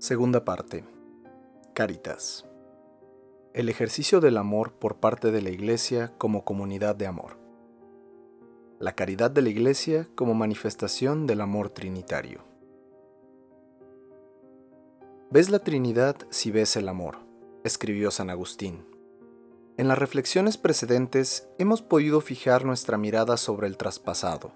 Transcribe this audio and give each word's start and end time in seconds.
Segunda 0.00 0.46
parte. 0.46 0.82
Caritas. 1.74 2.46
El 3.52 3.68
ejercicio 3.68 4.22
del 4.22 4.38
amor 4.38 4.72
por 4.72 4.96
parte 4.96 5.30
de 5.30 5.42
la 5.42 5.50
Iglesia 5.50 6.10
como 6.16 6.42
comunidad 6.42 6.96
de 6.96 7.06
amor. 7.06 7.36
La 8.78 8.94
caridad 8.94 9.30
de 9.30 9.42
la 9.42 9.50
Iglesia 9.50 10.08
como 10.14 10.32
manifestación 10.32 11.26
del 11.26 11.42
amor 11.42 11.68
trinitario. 11.68 12.40
Ves 15.30 15.50
la 15.50 15.58
Trinidad 15.58 16.16
si 16.30 16.50
ves 16.50 16.76
el 16.76 16.88
amor, 16.88 17.18
escribió 17.62 18.10
San 18.10 18.30
Agustín. 18.30 18.86
En 19.76 19.86
las 19.86 19.98
reflexiones 19.98 20.56
precedentes 20.56 21.46
hemos 21.58 21.82
podido 21.82 22.22
fijar 22.22 22.64
nuestra 22.64 22.96
mirada 22.96 23.36
sobre 23.36 23.66
el 23.66 23.76
traspasado, 23.76 24.52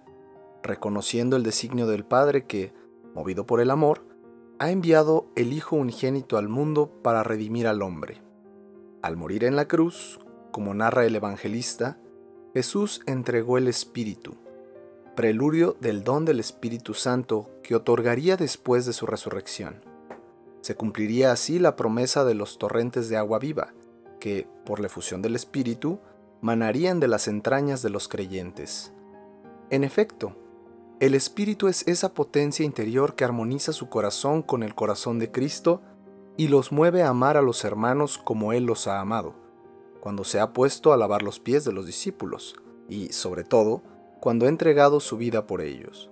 reconociendo 0.63 1.37
el 1.37 1.43
designio 1.43 1.87
del 1.87 2.07
Padre 2.07 2.47
que, 2.47 2.73
movido 3.15 3.45
por 3.45 3.61
el 3.61 3.71
amor, 3.71 4.14
ha 4.59 4.71
enviado 4.71 5.27
el 5.35 5.53
Hijo 5.53 5.77
unigénito 5.77 6.39
al 6.39 6.49
mundo 6.49 6.91
para 7.03 7.23
redimir 7.23 7.67
al 7.67 7.83
hombre. 7.83 8.23
Al 9.03 9.17
morir 9.17 9.45
en 9.45 9.57
la 9.57 9.67
cruz, 9.67 10.21
como 10.53 10.75
narra 10.75 11.05
el 11.05 11.17
evangelista, 11.17 11.99
Jesús 12.55 13.01
entregó 13.07 13.59
el 13.59 13.67
Espíritu, 13.67 14.37
preludio 15.17 15.77
del 15.81 16.05
don 16.05 16.25
del 16.25 16.39
Espíritu 16.39 16.95
Santo 16.95 17.51
que 17.63 17.75
otorgaría 17.75 18.37
después 18.37 18.87
de 18.87 18.93
su 18.93 19.07
resurrección. 19.07 19.83
Se 20.61 20.77
cumpliría 20.77 21.33
así 21.33 21.59
la 21.59 21.77
promesa 21.77 22.25
de 22.25 22.35
los 22.35 22.59
torrentes 22.59 23.09
de 23.09 23.17
agua 23.17 23.39
viva, 23.39 23.75
que, 24.21 24.47
por 24.65 24.81
la 24.81 24.87
efusión 24.87 25.21
del 25.21 25.35
Espíritu, 25.35 25.99
manarían 26.41 27.01
de 27.01 27.09
las 27.09 27.27
entrañas 27.27 27.83
de 27.83 27.91
los 27.91 28.09
creyentes. 28.09 28.93
En 29.71 29.83
efecto, 29.83 30.37
el 31.01 31.15
Espíritu 31.15 31.67
es 31.67 31.87
esa 31.89 32.15
potencia 32.15 32.65
interior 32.65 33.17
que 33.17 33.25
armoniza 33.25 33.73
su 33.73 33.89
corazón 33.89 34.43
con 34.43 34.63
el 34.63 34.77
corazón 34.77 35.19
de 35.19 35.31
Cristo 35.31 35.83
y 36.37 36.49
los 36.49 36.71
mueve 36.71 37.03
a 37.03 37.09
amar 37.09 37.37
a 37.37 37.43
los 37.43 37.65
hermanos 37.65 38.17
como 38.17 38.53
Él 38.53 38.65
los 38.65 38.87
ha 38.87 39.01
amado, 39.01 39.35
cuando 40.01 40.23
se 40.23 40.39
ha 40.39 40.53
puesto 40.53 40.93
a 40.93 40.97
lavar 40.97 41.23
los 41.23 41.41
pies 41.41 41.65
de 41.65 41.73
los 41.73 41.87
discípulos 41.87 42.55
y, 42.89 43.09
sobre 43.13 43.43
todo, 43.43 43.83
cuando 44.21 44.47
ha 44.47 44.49
entregado 44.49 45.01
su 45.01 45.17
vida 45.17 45.47
por 45.47 45.63
ellos. 45.63 46.11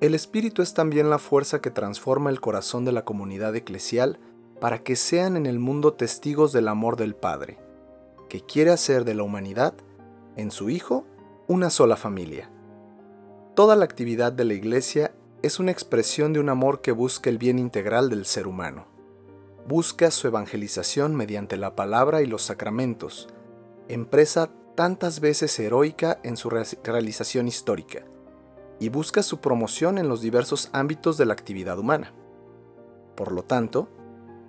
El 0.00 0.14
Espíritu 0.14 0.62
es 0.62 0.74
también 0.74 1.08
la 1.08 1.18
fuerza 1.18 1.60
que 1.60 1.70
transforma 1.70 2.30
el 2.30 2.40
corazón 2.40 2.84
de 2.84 2.92
la 2.92 3.04
comunidad 3.04 3.54
eclesial 3.54 4.18
para 4.60 4.82
que 4.82 4.96
sean 4.96 5.36
en 5.36 5.46
el 5.46 5.60
mundo 5.60 5.94
testigos 5.94 6.52
del 6.52 6.68
amor 6.68 6.96
del 6.96 7.14
Padre, 7.14 7.58
que 8.28 8.40
quiere 8.40 8.72
hacer 8.72 9.04
de 9.04 9.14
la 9.14 9.22
humanidad, 9.22 9.74
en 10.36 10.50
su 10.50 10.70
Hijo, 10.70 11.06
una 11.46 11.70
sola 11.70 11.96
familia. 11.96 12.50
Toda 13.56 13.74
la 13.74 13.86
actividad 13.86 14.32
de 14.32 14.44
la 14.44 14.52
Iglesia 14.52 15.14
es 15.42 15.58
una 15.58 15.70
expresión 15.70 16.34
de 16.34 16.40
un 16.40 16.50
amor 16.50 16.82
que 16.82 16.92
busca 16.92 17.30
el 17.30 17.38
bien 17.38 17.58
integral 17.58 18.10
del 18.10 18.26
ser 18.26 18.46
humano. 18.46 18.86
Busca 19.66 20.10
su 20.10 20.26
evangelización 20.26 21.16
mediante 21.16 21.56
la 21.56 21.74
palabra 21.74 22.20
y 22.20 22.26
los 22.26 22.42
sacramentos, 22.42 23.28
empresa 23.88 24.50
tantas 24.74 25.20
veces 25.20 25.58
heroica 25.58 26.20
en 26.22 26.36
su 26.36 26.50
realización 26.50 27.48
histórica, 27.48 28.04
y 28.78 28.90
busca 28.90 29.22
su 29.22 29.40
promoción 29.40 29.96
en 29.96 30.10
los 30.10 30.20
diversos 30.20 30.68
ámbitos 30.74 31.16
de 31.16 31.24
la 31.24 31.32
actividad 31.32 31.78
humana. 31.78 32.12
Por 33.14 33.32
lo 33.32 33.42
tanto, 33.42 33.88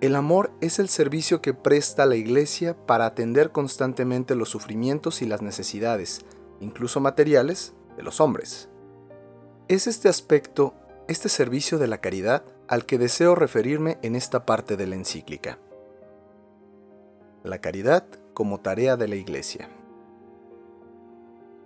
el 0.02 0.16
amor 0.16 0.50
es 0.60 0.78
el 0.78 0.90
servicio 0.90 1.40
que 1.40 1.54
presta 1.54 2.04
la 2.04 2.16
Iglesia 2.16 2.76
para 2.84 3.06
atender 3.06 3.52
constantemente 3.52 4.34
los 4.34 4.50
sufrimientos 4.50 5.22
y 5.22 5.26
las 5.26 5.40
necesidades, 5.40 6.26
incluso 6.60 7.00
materiales, 7.00 7.72
de 7.96 8.02
los 8.02 8.20
hombres. 8.20 8.68
Es 9.68 9.86
este 9.86 10.08
aspecto, 10.08 10.72
este 11.08 11.28
servicio 11.28 11.76
de 11.76 11.88
la 11.88 11.98
caridad, 11.98 12.42
al 12.68 12.86
que 12.86 12.96
deseo 12.96 13.34
referirme 13.34 13.98
en 14.00 14.16
esta 14.16 14.46
parte 14.46 14.78
de 14.78 14.86
la 14.86 14.94
encíclica. 14.94 15.58
La 17.44 17.60
caridad 17.60 18.06
como 18.32 18.60
tarea 18.60 18.96
de 18.96 19.08
la 19.08 19.16
Iglesia. 19.16 19.68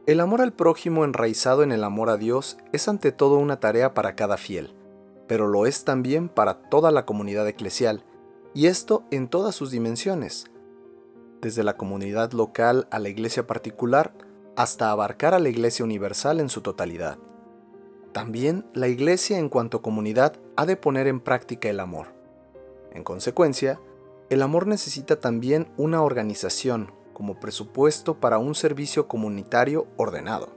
El 0.06 0.18
amor 0.18 0.40
al 0.40 0.52
prójimo 0.52 1.04
enraizado 1.04 1.62
en 1.62 1.70
el 1.70 1.84
amor 1.84 2.10
a 2.10 2.16
Dios 2.16 2.58
es 2.72 2.88
ante 2.88 3.12
todo 3.12 3.38
una 3.38 3.60
tarea 3.60 3.94
para 3.94 4.16
cada 4.16 4.36
fiel, 4.36 4.74
pero 5.28 5.46
lo 5.46 5.64
es 5.64 5.84
también 5.84 6.28
para 6.28 6.54
toda 6.54 6.90
la 6.90 7.06
comunidad 7.06 7.46
eclesial, 7.46 8.02
y 8.52 8.66
esto 8.66 9.04
en 9.12 9.28
todas 9.28 9.54
sus 9.54 9.70
dimensiones, 9.70 10.46
desde 11.40 11.62
la 11.62 11.76
comunidad 11.76 12.32
local 12.32 12.88
a 12.90 12.98
la 12.98 13.10
iglesia 13.10 13.46
particular 13.46 14.12
hasta 14.56 14.90
abarcar 14.90 15.34
a 15.34 15.38
la 15.38 15.50
iglesia 15.50 15.84
universal 15.84 16.40
en 16.40 16.48
su 16.48 16.62
totalidad. 16.62 17.16
También 18.12 18.66
la 18.74 18.88
Iglesia 18.88 19.38
en 19.38 19.48
cuanto 19.48 19.80
comunidad 19.80 20.36
ha 20.56 20.66
de 20.66 20.76
poner 20.76 21.06
en 21.06 21.20
práctica 21.20 21.70
el 21.70 21.80
amor. 21.80 22.08
En 22.92 23.04
consecuencia, 23.04 23.80
el 24.28 24.42
amor 24.42 24.66
necesita 24.66 25.18
también 25.18 25.72
una 25.78 26.02
organización 26.02 26.92
como 27.14 27.40
presupuesto 27.40 28.20
para 28.20 28.38
un 28.38 28.54
servicio 28.54 29.08
comunitario 29.08 29.86
ordenado. 29.96 30.50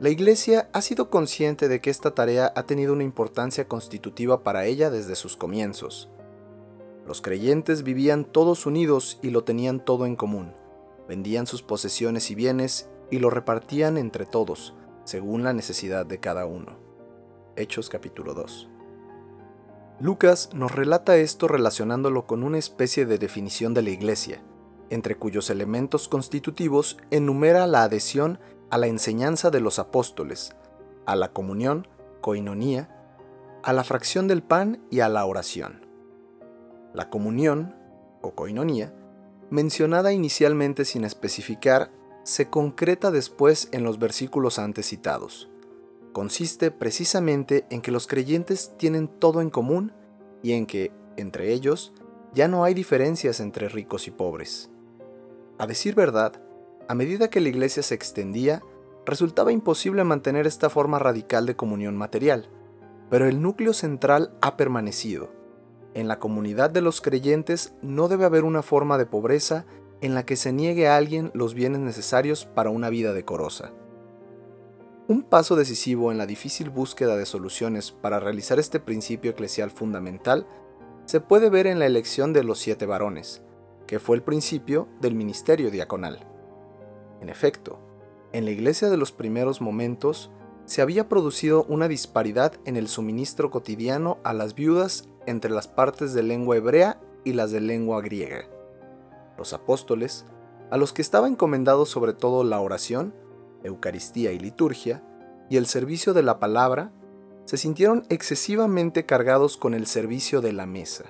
La 0.00 0.10
Iglesia 0.10 0.68
ha 0.74 0.82
sido 0.82 1.08
consciente 1.08 1.68
de 1.68 1.80
que 1.80 1.88
esta 1.88 2.14
tarea 2.14 2.52
ha 2.54 2.64
tenido 2.64 2.92
una 2.92 3.04
importancia 3.04 3.66
constitutiva 3.66 4.42
para 4.42 4.66
ella 4.66 4.90
desde 4.90 5.14
sus 5.14 5.38
comienzos. 5.38 6.10
Los 7.06 7.22
creyentes 7.22 7.84
vivían 7.84 8.26
todos 8.26 8.66
unidos 8.66 9.18
y 9.22 9.30
lo 9.30 9.44
tenían 9.44 9.82
todo 9.82 10.04
en 10.04 10.16
común. 10.16 10.52
Vendían 11.08 11.46
sus 11.46 11.62
posesiones 11.62 12.30
y 12.30 12.34
bienes 12.34 12.90
y 13.10 13.20
lo 13.20 13.30
repartían 13.30 13.96
entre 13.96 14.26
todos, 14.26 14.74
según 15.06 15.44
la 15.44 15.52
necesidad 15.52 16.04
de 16.04 16.18
cada 16.18 16.46
uno. 16.46 16.76
Hechos 17.54 17.88
capítulo 17.88 18.34
2. 18.34 18.68
Lucas 20.00 20.50
nos 20.52 20.74
relata 20.74 21.16
esto 21.16 21.46
relacionándolo 21.46 22.26
con 22.26 22.42
una 22.42 22.58
especie 22.58 23.06
de 23.06 23.16
definición 23.16 23.72
de 23.72 23.82
la 23.82 23.90
Iglesia, 23.90 24.42
entre 24.90 25.16
cuyos 25.16 25.48
elementos 25.48 26.08
constitutivos 26.08 26.98
enumera 27.10 27.68
la 27.68 27.84
adhesión 27.84 28.40
a 28.68 28.78
la 28.78 28.88
enseñanza 28.88 29.50
de 29.50 29.60
los 29.60 29.78
apóstoles, 29.78 30.56
a 31.06 31.14
la 31.14 31.32
comunión, 31.32 31.86
coinonía, 32.20 32.90
a 33.62 33.72
la 33.72 33.84
fracción 33.84 34.26
del 34.26 34.42
pan 34.42 34.84
y 34.90 35.00
a 35.00 35.08
la 35.08 35.24
oración. 35.24 35.86
La 36.92 37.10
comunión, 37.10 37.76
o 38.22 38.34
coinonía, 38.34 38.92
mencionada 39.50 40.12
inicialmente 40.12 40.84
sin 40.84 41.04
especificar, 41.04 41.92
se 42.26 42.50
concreta 42.50 43.12
después 43.12 43.68
en 43.70 43.84
los 43.84 44.00
versículos 44.00 44.58
antes 44.58 44.86
citados. 44.86 45.48
Consiste 46.12 46.72
precisamente 46.72 47.66
en 47.70 47.80
que 47.80 47.92
los 47.92 48.08
creyentes 48.08 48.72
tienen 48.76 49.06
todo 49.06 49.40
en 49.40 49.48
común 49.48 49.92
y 50.42 50.54
en 50.54 50.66
que, 50.66 50.90
entre 51.16 51.52
ellos, 51.52 51.92
ya 52.34 52.48
no 52.48 52.64
hay 52.64 52.74
diferencias 52.74 53.38
entre 53.38 53.68
ricos 53.68 54.08
y 54.08 54.10
pobres. 54.10 54.70
A 55.58 55.68
decir 55.68 55.94
verdad, 55.94 56.42
a 56.88 56.96
medida 56.96 57.30
que 57.30 57.40
la 57.40 57.48
iglesia 57.48 57.84
se 57.84 57.94
extendía, 57.94 58.60
resultaba 59.04 59.52
imposible 59.52 60.02
mantener 60.02 60.48
esta 60.48 60.68
forma 60.68 60.98
radical 60.98 61.46
de 61.46 61.54
comunión 61.54 61.96
material, 61.96 62.50
pero 63.08 63.26
el 63.26 63.40
núcleo 63.40 63.72
central 63.72 64.36
ha 64.42 64.56
permanecido. 64.56 65.30
En 65.94 66.08
la 66.08 66.18
comunidad 66.18 66.70
de 66.70 66.80
los 66.80 67.00
creyentes 67.00 67.76
no 67.82 68.08
debe 68.08 68.24
haber 68.24 68.42
una 68.42 68.62
forma 68.62 68.98
de 68.98 69.06
pobreza 69.06 69.64
en 70.00 70.14
la 70.14 70.26
que 70.26 70.36
se 70.36 70.52
niegue 70.52 70.88
a 70.88 70.96
alguien 70.96 71.30
los 71.34 71.54
bienes 71.54 71.80
necesarios 71.80 72.44
para 72.44 72.70
una 72.70 72.90
vida 72.90 73.12
decorosa. 73.12 73.72
Un 75.08 75.22
paso 75.22 75.56
decisivo 75.56 76.10
en 76.10 76.18
la 76.18 76.26
difícil 76.26 76.70
búsqueda 76.70 77.16
de 77.16 77.26
soluciones 77.26 77.92
para 77.92 78.18
realizar 78.18 78.58
este 78.58 78.80
principio 78.80 79.30
eclesial 79.30 79.70
fundamental 79.70 80.46
se 81.04 81.20
puede 81.20 81.48
ver 81.48 81.68
en 81.68 81.78
la 81.78 81.86
elección 81.86 82.32
de 82.32 82.42
los 82.42 82.58
siete 82.58 82.86
varones, 82.86 83.42
que 83.86 84.00
fue 84.00 84.16
el 84.16 84.22
principio 84.22 84.88
del 85.00 85.14
ministerio 85.14 85.70
diaconal. 85.70 86.26
En 87.20 87.28
efecto, 87.28 87.78
en 88.32 88.44
la 88.44 88.50
iglesia 88.50 88.90
de 88.90 88.96
los 88.96 89.12
primeros 89.12 89.60
momentos 89.60 90.32
se 90.64 90.82
había 90.82 91.08
producido 91.08 91.64
una 91.68 91.86
disparidad 91.86 92.54
en 92.64 92.76
el 92.76 92.88
suministro 92.88 93.50
cotidiano 93.52 94.18
a 94.24 94.32
las 94.32 94.56
viudas 94.56 95.08
entre 95.26 95.52
las 95.52 95.68
partes 95.68 96.12
de 96.12 96.24
lengua 96.24 96.56
hebrea 96.56 97.00
y 97.24 97.34
las 97.34 97.52
de 97.52 97.60
lengua 97.60 98.02
griega 98.02 98.55
los 99.36 99.52
apóstoles, 99.52 100.26
a 100.70 100.76
los 100.76 100.92
que 100.92 101.02
estaba 101.02 101.28
encomendado 101.28 101.86
sobre 101.86 102.12
todo 102.12 102.44
la 102.44 102.60
oración, 102.60 103.14
Eucaristía 103.62 104.32
y 104.32 104.38
liturgia, 104.38 105.02
y 105.48 105.56
el 105.56 105.66
servicio 105.66 106.12
de 106.14 106.22
la 106.22 106.38
palabra, 106.38 106.92
se 107.44 107.56
sintieron 107.56 108.04
excesivamente 108.08 109.06
cargados 109.06 109.56
con 109.56 109.74
el 109.74 109.86
servicio 109.86 110.40
de 110.40 110.52
la 110.52 110.66
mesa. 110.66 111.04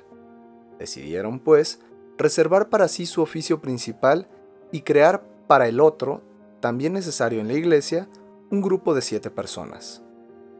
Decidieron, 0.78 1.40
pues, 1.40 1.81
reservar 2.19 2.69
para 2.69 2.88
sí 2.88 3.06
su 3.06 3.23
oficio 3.23 3.61
principal 3.61 4.28
y 4.73 4.82
crear 4.82 5.26
para 5.46 5.69
el 5.69 5.81
otro, 5.81 6.23
también 6.61 6.93
necesario 6.93 7.40
en 7.40 7.49
la 7.49 7.55
iglesia, 7.55 8.08
un 8.50 8.61
grupo 8.61 8.94
de 8.94 9.00
siete 9.00 9.31
personas. 9.31 10.02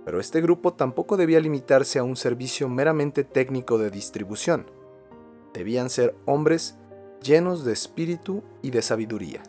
Pero 0.05 0.21
este 0.21 0.41
grupo 0.41 0.73
tampoco 0.73 1.17
debía 1.17 1.41
limitarse 1.41 1.99
a 1.99 2.05
un 2.05 2.17
servicio 2.17 2.69
meramente 2.69 3.25
técnico 3.25 3.77
de 3.77 3.91
distribución. 3.91 4.71
Debían 5.53 5.91
ser 5.91 6.17
hombres 6.25 6.79
llenos 7.23 7.65
de 7.65 7.73
espíritu 7.73 8.43
y 8.63 8.71
de 8.71 8.83
sabiduría, 8.83 9.43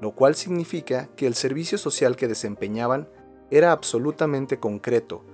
lo 0.00 0.12
cual 0.14 0.34
significa 0.34 1.08
que 1.16 1.26
el 1.26 1.34
servicio 1.34 1.78
social 1.78 2.16
que 2.16 2.28
desempeñaban 2.28 3.08
era 3.50 3.72
absolutamente 3.72 4.58
concreto, 4.58 5.24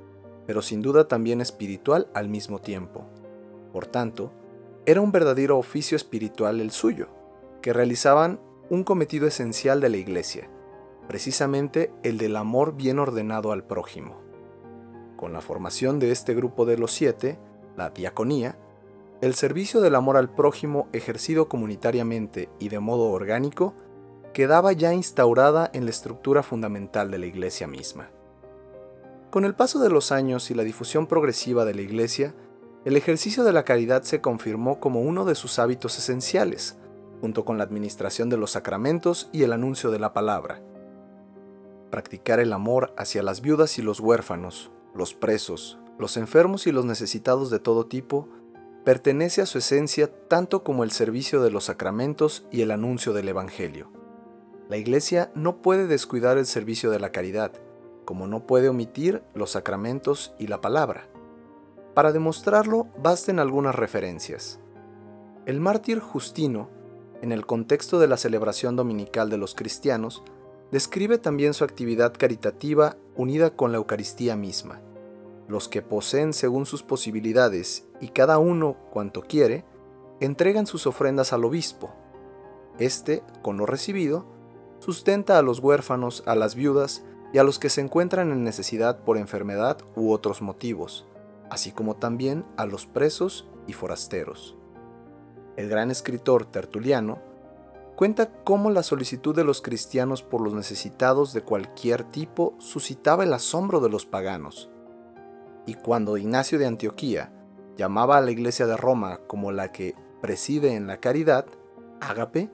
pero 0.47 0.63
sin 0.63 0.83
duda 0.83 1.09
también 1.09 1.41
espiritual 1.41 2.09
al 2.15 2.29
mismo 2.29 2.61
tiempo. 2.61 3.05
Por 3.73 3.87
tanto, 3.87 4.33
era 4.87 5.01
un 5.01 5.13
verdadero 5.13 5.59
oficio 5.59 5.97
espiritual 5.97 6.61
el 6.61 6.71
suyo, 6.71 7.09
que 7.63 7.73
realizaban 7.73 8.41
un 8.71 8.85
cometido 8.85 9.27
esencial 9.27 9.81
de 9.81 9.89
la 9.89 9.97
Iglesia, 9.99 10.49
precisamente 11.07 11.93
el 12.03 12.19
del 12.19 12.37
amor 12.37 12.75
bien 12.77 12.99
ordenado 12.99 13.53
al 13.53 13.65
prójimo. 13.65 14.21
Con 15.17 15.33
la 15.33 15.41
formación 15.41 15.99
de 15.99 16.11
este 16.11 16.35
grupo 16.35 16.65
de 16.65 16.79
los 16.79 16.93
siete, 16.93 17.39
la 17.77 17.91
diaconía, 17.91 18.59
el 19.21 19.35
servicio 19.35 19.81
del 19.81 19.97
amor 19.97 20.17
al 20.17 20.31
prójimo 20.31 20.89
ejercido 20.93 21.49
comunitariamente 21.49 22.49
y 22.61 22.69
de 22.69 22.79
modo 22.79 23.11
orgánico 23.11 23.75
quedaba 24.33 24.73
ya 24.73 24.95
instaurada 24.95 25.69
en 25.73 25.85
la 25.85 25.91
estructura 25.91 26.45
fundamental 26.45 27.11
de 27.11 27.19
la 27.19 27.27
Iglesia 27.27 27.67
misma. 27.67 28.11
Con 29.31 29.45
el 29.45 29.57
paso 29.57 29.81
de 29.81 29.91
los 29.91 30.13
años 30.13 30.51
y 30.53 30.55
la 30.55 30.63
difusión 30.63 31.09
progresiva 31.09 31.65
de 31.65 31.75
la 31.75 31.83
Iglesia, 31.83 32.35
el 32.85 32.97
ejercicio 32.97 33.43
de 33.43 33.53
la 33.53 33.65
caridad 33.65 34.05
se 34.05 34.21
confirmó 34.21 34.79
como 34.79 35.01
uno 35.01 35.25
de 35.25 35.35
sus 35.35 35.59
hábitos 35.59 35.99
esenciales, 35.99 36.79
junto 37.21 37.45
con 37.45 37.59
la 37.59 37.65
administración 37.65 38.29
de 38.29 38.37
los 38.37 38.53
sacramentos 38.53 39.29
y 39.33 39.43
el 39.43 39.53
anuncio 39.53 39.91
de 39.91 39.99
la 39.99 40.13
palabra. 40.13 40.63
Practicar 41.91 42.39
el 42.39 42.53
amor 42.53 42.95
hacia 42.97 43.25
las 43.25 43.41
viudas 43.41 43.79
y 43.79 43.83
los 43.83 43.99
huérfanos, 43.99 44.71
los 44.95 45.13
presos, 45.13 45.81
los 45.99 46.17
enfermos 46.17 46.69
y 46.69 46.73
los 46.73 46.85
necesitados 46.85 47.51
de 47.51 47.59
todo 47.59 47.87
tipo, 47.87 48.29
pertenece 48.89 49.43
a 49.43 49.45
su 49.45 49.59
esencia 49.59 50.11
tanto 50.29 50.65
como 50.65 50.83
el 50.83 50.93
servicio 50.93 51.43
de 51.43 51.51
los 51.51 51.65
sacramentos 51.65 52.47
y 52.51 52.63
el 52.63 52.71
anuncio 52.71 53.13
del 53.13 53.29
Evangelio. 53.29 53.93
La 54.71 54.79
Iglesia 54.79 55.31
no 55.35 55.61
puede 55.61 55.87
descuidar 55.87 56.39
el 56.39 56.47
servicio 56.47 56.91
de 56.91 56.99
la 56.99 57.13
caridad, 57.13 57.53
como 58.07 58.27
no 58.27 58.47
puede 58.47 58.71
omitir 58.71 59.23
los 59.35 59.51
sacramentos 59.51 60.33
y 60.39 60.47
la 60.47 60.63
palabra. 60.63 61.07
Para 61.93 62.13
demostrarlo 62.13 62.87
basten 62.97 63.41
algunas 63.41 63.75
referencias. 63.75 64.59
El 65.45 65.61
mártir 65.61 66.01
Justino, 66.01 66.71
en 67.21 67.31
el 67.31 67.45
contexto 67.45 67.99
de 67.99 68.09
la 68.09 68.17
celebración 68.17 68.75
dominical 68.75 69.29
de 69.29 69.37
los 69.37 69.55
cristianos, 69.55 70.23
describe 70.73 71.19
también 71.19 71.53
su 71.53 71.63
actividad 71.63 72.15
caritativa 72.17 72.97
unida 73.17 73.55
con 73.55 73.71
la 73.71 73.77
Eucaristía 73.77 74.35
misma. 74.35 74.81
Los 75.49 75.69
que 75.69 75.83
poseen 75.83 76.33
según 76.33 76.67
sus 76.67 76.83
posibilidades 76.83 77.89
y 78.01 78.09
cada 78.09 78.39
uno 78.39 78.77
cuanto 78.91 79.23
quiere, 79.23 79.65
entregan 80.21 80.67
sus 80.67 80.87
ofrendas 80.87 81.33
al 81.33 81.45
obispo. 81.45 81.91
Este, 82.79 83.23
con 83.43 83.57
lo 83.57 83.67
recibido, 83.67 84.27
sustenta 84.79 85.39
a 85.39 85.43
los 85.43 85.61
huérfanos, 85.61 86.23
a 86.27 86.35
las 86.35 86.55
viudas 86.55 87.03
y 87.33 87.39
a 87.39 87.45
los 87.45 87.59
que 87.59 87.71
se 87.71 87.81
encuentran 87.81 88.31
en 88.31 88.45
necesidad 88.45 89.05
por 89.05 89.17
enfermedad 89.17 89.79
u 89.97 90.13
otros 90.13 90.43
motivos, 90.43 91.07
así 91.51 91.73
como 91.73 91.97
también 91.97 92.45
a 92.57 92.67
los 92.67 92.87
presos 92.87 93.49
y 93.67 93.73
forasteros. 93.73 94.57
El 95.57 95.69
gran 95.69 95.91
escritor 95.91 96.47
Tertuliano 96.47 97.19
cuenta 97.97 98.31
cómo 98.45 98.71
la 98.71 98.85
solicitud 98.85 99.35
de 99.35 99.45
los 99.45 99.61
cristianos 99.61 100.23
por 100.23 100.41
los 100.41 100.55
necesitados 100.55 101.33
de 101.33 101.43
cualquier 101.43 102.05
tipo 102.05 102.55
suscitaba 102.59 103.25
el 103.25 103.33
asombro 103.33 103.81
de 103.81 103.89
los 103.89 104.07
paganos. 104.07 104.71
Y 105.69 105.75
cuando 105.75 106.17
Ignacio 106.17 106.59
de 106.59 106.65
Antioquía 106.65 107.31
llamaba 107.77 108.17
a 108.17 108.23
la 108.23 108.31
iglesia 108.31 108.67
de 108.67 108.79
Roma 108.79 109.21
como 109.27 109.53
la 109.53 109.71
que 109.71 109.95
preside 110.23 110.75
en 110.75 110.87
la 110.87 110.97
caridad, 110.97 111.45
ágape, 112.01 112.49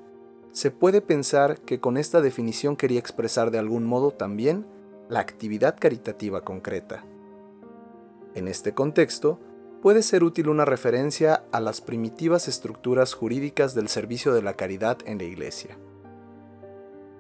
se 0.50 0.72
puede 0.72 1.00
pensar 1.00 1.60
que 1.60 1.78
con 1.78 1.96
esta 1.96 2.20
definición 2.20 2.74
quería 2.74 2.98
expresar 2.98 3.52
de 3.52 3.60
algún 3.60 3.84
modo 3.84 4.10
también 4.10 4.66
la 5.08 5.20
actividad 5.20 5.76
caritativa 5.78 6.40
concreta. 6.40 7.04
En 8.34 8.48
este 8.48 8.74
contexto, 8.74 9.38
puede 9.80 10.02
ser 10.02 10.24
útil 10.24 10.48
una 10.48 10.64
referencia 10.64 11.44
a 11.52 11.60
las 11.60 11.80
primitivas 11.80 12.48
estructuras 12.48 13.14
jurídicas 13.14 13.76
del 13.76 13.86
servicio 13.86 14.34
de 14.34 14.42
la 14.42 14.54
caridad 14.54 14.98
en 15.06 15.18
la 15.18 15.24
Iglesia. 15.24 15.78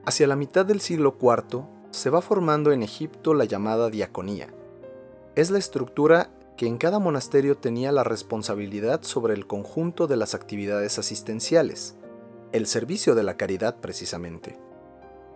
Hacia 0.06 0.26
la 0.26 0.34
mitad 0.34 0.66
del 0.66 0.80
siglo 0.80 1.16
IV 1.22 1.68
se 1.92 2.10
va 2.10 2.20
formando 2.20 2.72
en 2.72 2.82
Egipto 2.82 3.32
la 3.32 3.44
llamada 3.44 3.90
diaconía. 3.90 4.48
Es 5.36 5.50
la 5.50 5.58
estructura 5.58 6.30
que 6.56 6.68
en 6.68 6.78
cada 6.78 7.00
monasterio 7.00 7.56
tenía 7.56 7.90
la 7.90 8.04
responsabilidad 8.04 9.02
sobre 9.02 9.34
el 9.34 9.48
conjunto 9.48 10.06
de 10.06 10.16
las 10.16 10.32
actividades 10.32 10.96
asistenciales, 11.00 11.96
el 12.52 12.68
servicio 12.68 13.16
de 13.16 13.24
la 13.24 13.36
caridad 13.36 13.80
precisamente. 13.80 14.56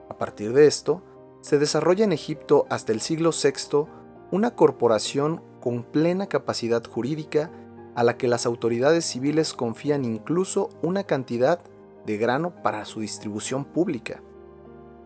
A 0.08 0.16
partir 0.16 0.52
de 0.52 0.68
esto, 0.68 1.02
se 1.40 1.58
desarrolla 1.58 2.04
en 2.04 2.12
Egipto 2.12 2.64
hasta 2.70 2.92
el 2.92 3.00
siglo 3.00 3.30
VI 3.32 3.86
una 4.30 4.54
corporación 4.54 5.42
con 5.60 5.82
plena 5.82 6.28
capacidad 6.28 6.84
jurídica 6.84 7.50
a 7.96 8.04
la 8.04 8.16
que 8.16 8.28
las 8.28 8.46
autoridades 8.46 9.04
civiles 9.04 9.52
confían 9.52 10.04
incluso 10.04 10.68
una 10.80 11.02
cantidad 11.02 11.58
de 12.06 12.18
grano 12.18 12.54
para 12.62 12.84
su 12.84 13.00
distribución 13.00 13.64
pública. 13.64 14.22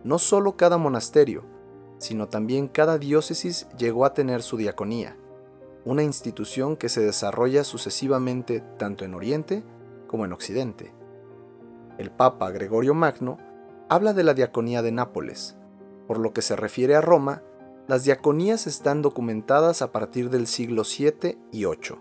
No 0.05 0.19
solo 0.19 0.59
cada 0.59 0.77
monasterio, 0.77 1.45
sino 2.03 2.29
también 2.29 2.67
cada 2.67 2.99
diócesis 2.99 3.69
llegó 3.79 4.05
a 4.05 4.13
tener 4.13 4.43
su 4.43 4.57
diaconía, 4.57 5.17
una 5.85 6.03
institución 6.03 6.77
que 6.77 6.89
se 6.89 7.01
desarrolla 7.01 7.63
sucesivamente 7.63 8.61
tanto 8.77 9.05
en 9.05 9.15
Oriente 9.15 9.63
como 10.09 10.25
en 10.25 10.33
Occidente. 10.33 10.93
El 11.99 12.11
Papa 12.11 12.51
Gregorio 12.51 12.93
Magno 12.93 13.39
habla 13.89 14.15
de 14.15 14.25
la 14.25 14.35
diaconía 14.35 14.83
de 14.83 14.91
Nápoles. 14.91 15.57
Por 16.09 16.19
lo 16.19 16.33
que 16.33 16.43
se 16.43 16.57
refiere 16.57 16.97
a 16.97 17.01
Roma, 17.01 17.43
las 17.87 18.03
diaconías 18.03 18.67
están 18.67 19.01
documentadas 19.01 19.81
a 19.81 19.93
partir 19.93 20.29
del 20.29 20.49
siglo 20.49 20.83
VII 20.83 21.39
y 21.53 21.65
VIII. 21.65 21.99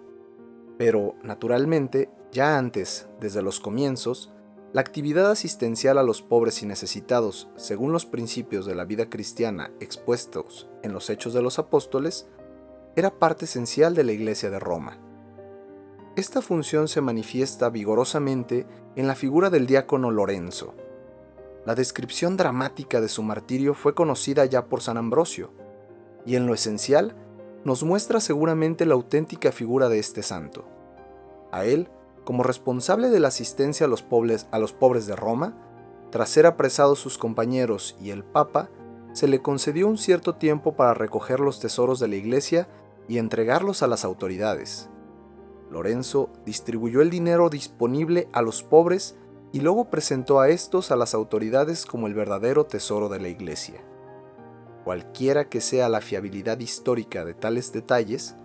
Pero, 0.79 1.13
naturalmente, 1.21 2.09
ya 2.31 2.57
antes, 2.57 3.07
desde 3.19 3.43
los 3.43 3.59
comienzos, 3.59 4.33
la 4.73 4.81
actividad 4.81 5.29
asistencial 5.29 5.97
a 5.97 6.03
los 6.03 6.21
pobres 6.21 6.63
y 6.63 6.65
necesitados, 6.65 7.49
según 7.57 7.91
los 7.91 8.05
principios 8.05 8.65
de 8.65 8.73
la 8.73 8.85
vida 8.85 9.09
cristiana 9.09 9.71
expuestos 9.81 10.69
en 10.81 10.93
los 10.93 11.09
Hechos 11.09 11.33
de 11.33 11.41
los 11.41 11.59
Apóstoles, 11.59 12.27
era 12.95 13.11
parte 13.11 13.45
esencial 13.45 13.95
de 13.95 14.05
la 14.05 14.13
Iglesia 14.13 14.49
de 14.49 14.59
Roma. 14.59 14.97
Esta 16.15 16.41
función 16.41 16.87
se 16.87 17.01
manifiesta 17.01 17.69
vigorosamente 17.69 18.65
en 18.95 19.07
la 19.07 19.15
figura 19.15 19.49
del 19.49 19.67
diácono 19.67 20.09
Lorenzo. 20.09 20.73
La 21.65 21.75
descripción 21.75 22.37
dramática 22.37 23.01
de 23.01 23.09
su 23.09 23.23
martirio 23.23 23.73
fue 23.73 23.93
conocida 23.93 24.45
ya 24.45 24.65
por 24.65 24.81
San 24.81 24.97
Ambrosio, 24.97 25.51
y 26.25 26.35
en 26.35 26.47
lo 26.47 26.53
esencial 26.53 27.15
nos 27.65 27.83
muestra 27.83 28.19
seguramente 28.21 28.85
la 28.85 28.93
auténtica 28.93 29.51
figura 29.51 29.89
de 29.89 29.99
este 29.99 30.23
santo. 30.23 30.65
A 31.51 31.65
él, 31.65 31.89
como 32.23 32.43
responsable 32.43 33.09
de 33.09 33.19
la 33.19 33.29
asistencia 33.29 33.85
a 33.85 33.89
los 33.89 34.01
pobres, 34.03 34.47
a 34.51 34.59
los 34.59 34.73
pobres 34.73 35.07
de 35.07 35.15
Roma, 35.15 35.55
tras 36.11 36.29
ser 36.29 36.45
apresados 36.45 36.99
sus 36.99 37.17
compañeros 37.17 37.95
y 38.01 38.11
el 38.11 38.23
Papa, 38.23 38.69
se 39.13 39.27
le 39.27 39.41
concedió 39.41 39.87
un 39.87 39.97
cierto 39.97 40.35
tiempo 40.35 40.75
para 40.75 40.93
recoger 40.93 41.39
los 41.39 41.59
tesoros 41.59 41.99
de 41.99 42.07
la 42.07 42.15
iglesia 42.15 42.67
y 43.07 43.17
entregarlos 43.17 43.83
a 43.83 43.87
las 43.87 44.05
autoridades. 44.05 44.89
Lorenzo 45.69 46.29
distribuyó 46.45 47.01
el 47.01 47.09
dinero 47.09 47.49
disponible 47.49 48.27
a 48.33 48.41
los 48.41 48.61
pobres 48.61 49.15
y 49.53 49.61
luego 49.61 49.89
presentó 49.89 50.39
a 50.39 50.49
estos 50.49 50.91
a 50.91 50.95
las 50.95 51.13
autoridades 51.13 51.85
como 51.85 52.07
el 52.07 52.13
verdadero 52.13 52.65
tesoro 52.65 53.09
de 53.09 53.19
la 53.19 53.29
iglesia. 53.29 53.81
Cualquiera 54.83 55.47
que 55.49 55.61
sea 55.61 55.89
la 55.89 56.01
fiabilidad 56.01 56.59
histórica 56.59 57.23
de 57.23 57.33
tales 57.33 57.71
detalles, 57.71 58.35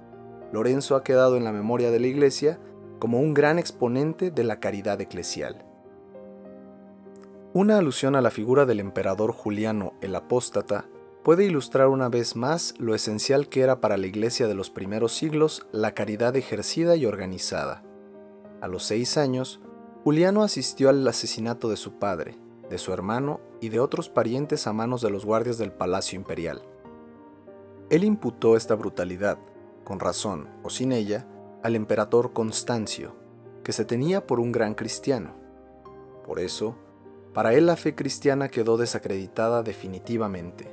Lorenzo 0.53 0.95
ha 0.97 1.03
quedado 1.03 1.37
en 1.37 1.45
la 1.45 1.53
memoria 1.53 1.91
de 1.91 2.01
la 2.01 2.07
Iglesia 2.07 2.59
como 2.99 3.21
un 3.21 3.35
gran 3.35 3.59
exponente 3.59 4.31
de 4.31 4.45
la 4.45 4.61
caridad 4.61 5.01
eclesial. 5.01 5.65
Una 7.53 7.79
alusión 7.79 8.17
a 8.17 8.21
la 8.21 8.31
figura 8.31 8.67
del 8.67 8.81
emperador 8.81 9.33
Juliano 9.33 9.95
el 10.01 10.15
Apóstata 10.15 10.87
puede 11.23 11.45
ilustrar 11.45 11.89
una 11.89 12.09
vez 12.09 12.37
más 12.37 12.75
lo 12.79 12.95
esencial 12.95 13.49
que 13.49 13.63
era 13.63 13.81
para 13.81 13.97
la 13.97 14.07
Iglesia 14.07 14.47
de 14.47 14.55
los 14.55 14.71
primeros 14.71 15.13
siglos 15.13 15.67
la 15.73 15.93
caridad 15.93 16.37
ejercida 16.37 16.97
y 16.97 17.07
organizada. 17.07 17.83
A 18.61 18.69
los 18.69 18.85
seis 18.85 19.17
años, 19.17 19.61
Juliano 20.05 20.43
asistió 20.43 20.89
al 20.89 21.07
asesinato 21.09 21.69
de 21.69 21.77
su 21.77 21.95
padre, 21.95 22.39
de 22.71 22.79
su 22.79 22.93
hermano 22.93 23.41
y 23.61 23.71
de 23.71 23.81
otros 23.81 24.09
parientes 24.09 24.67
a 24.67 24.73
manos 24.73 25.01
de 25.01 25.11
los 25.11 25.25
guardias 25.25 25.59
del 25.59 25.73
Palacio 25.73 26.17
Imperial. 26.17 26.63
Él 27.91 28.05
imputó 28.05 28.57
esta 28.57 28.75
brutalidad, 28.75 29.39
con 29.85 29.99
razón 29.99 30.49
o 30.63 30.71
sin 30.71 30.93
ella, 30.93 31.27
al 31.67 31.75
emperador 31.75 32.33
Constancio, 32.33 33.17
que 33.65 33.73
se 33.73 33.85
tenía 33.85 34.25
por 34.25 34.39
un 34.39 34.53
gran 34.53 34.75
cristiano. 34.75 35.35
Por 36.25 36.39
eso, 36.39 36.77
para 37.35 37.55
él 37.55 37.67
la 37.67 37.75
fe 37.75 37.97
cristiana 37.97 38.49
quedó 38.49 38.77
desacreditada 38.77 39.65
definitivamente. 39.65 40.71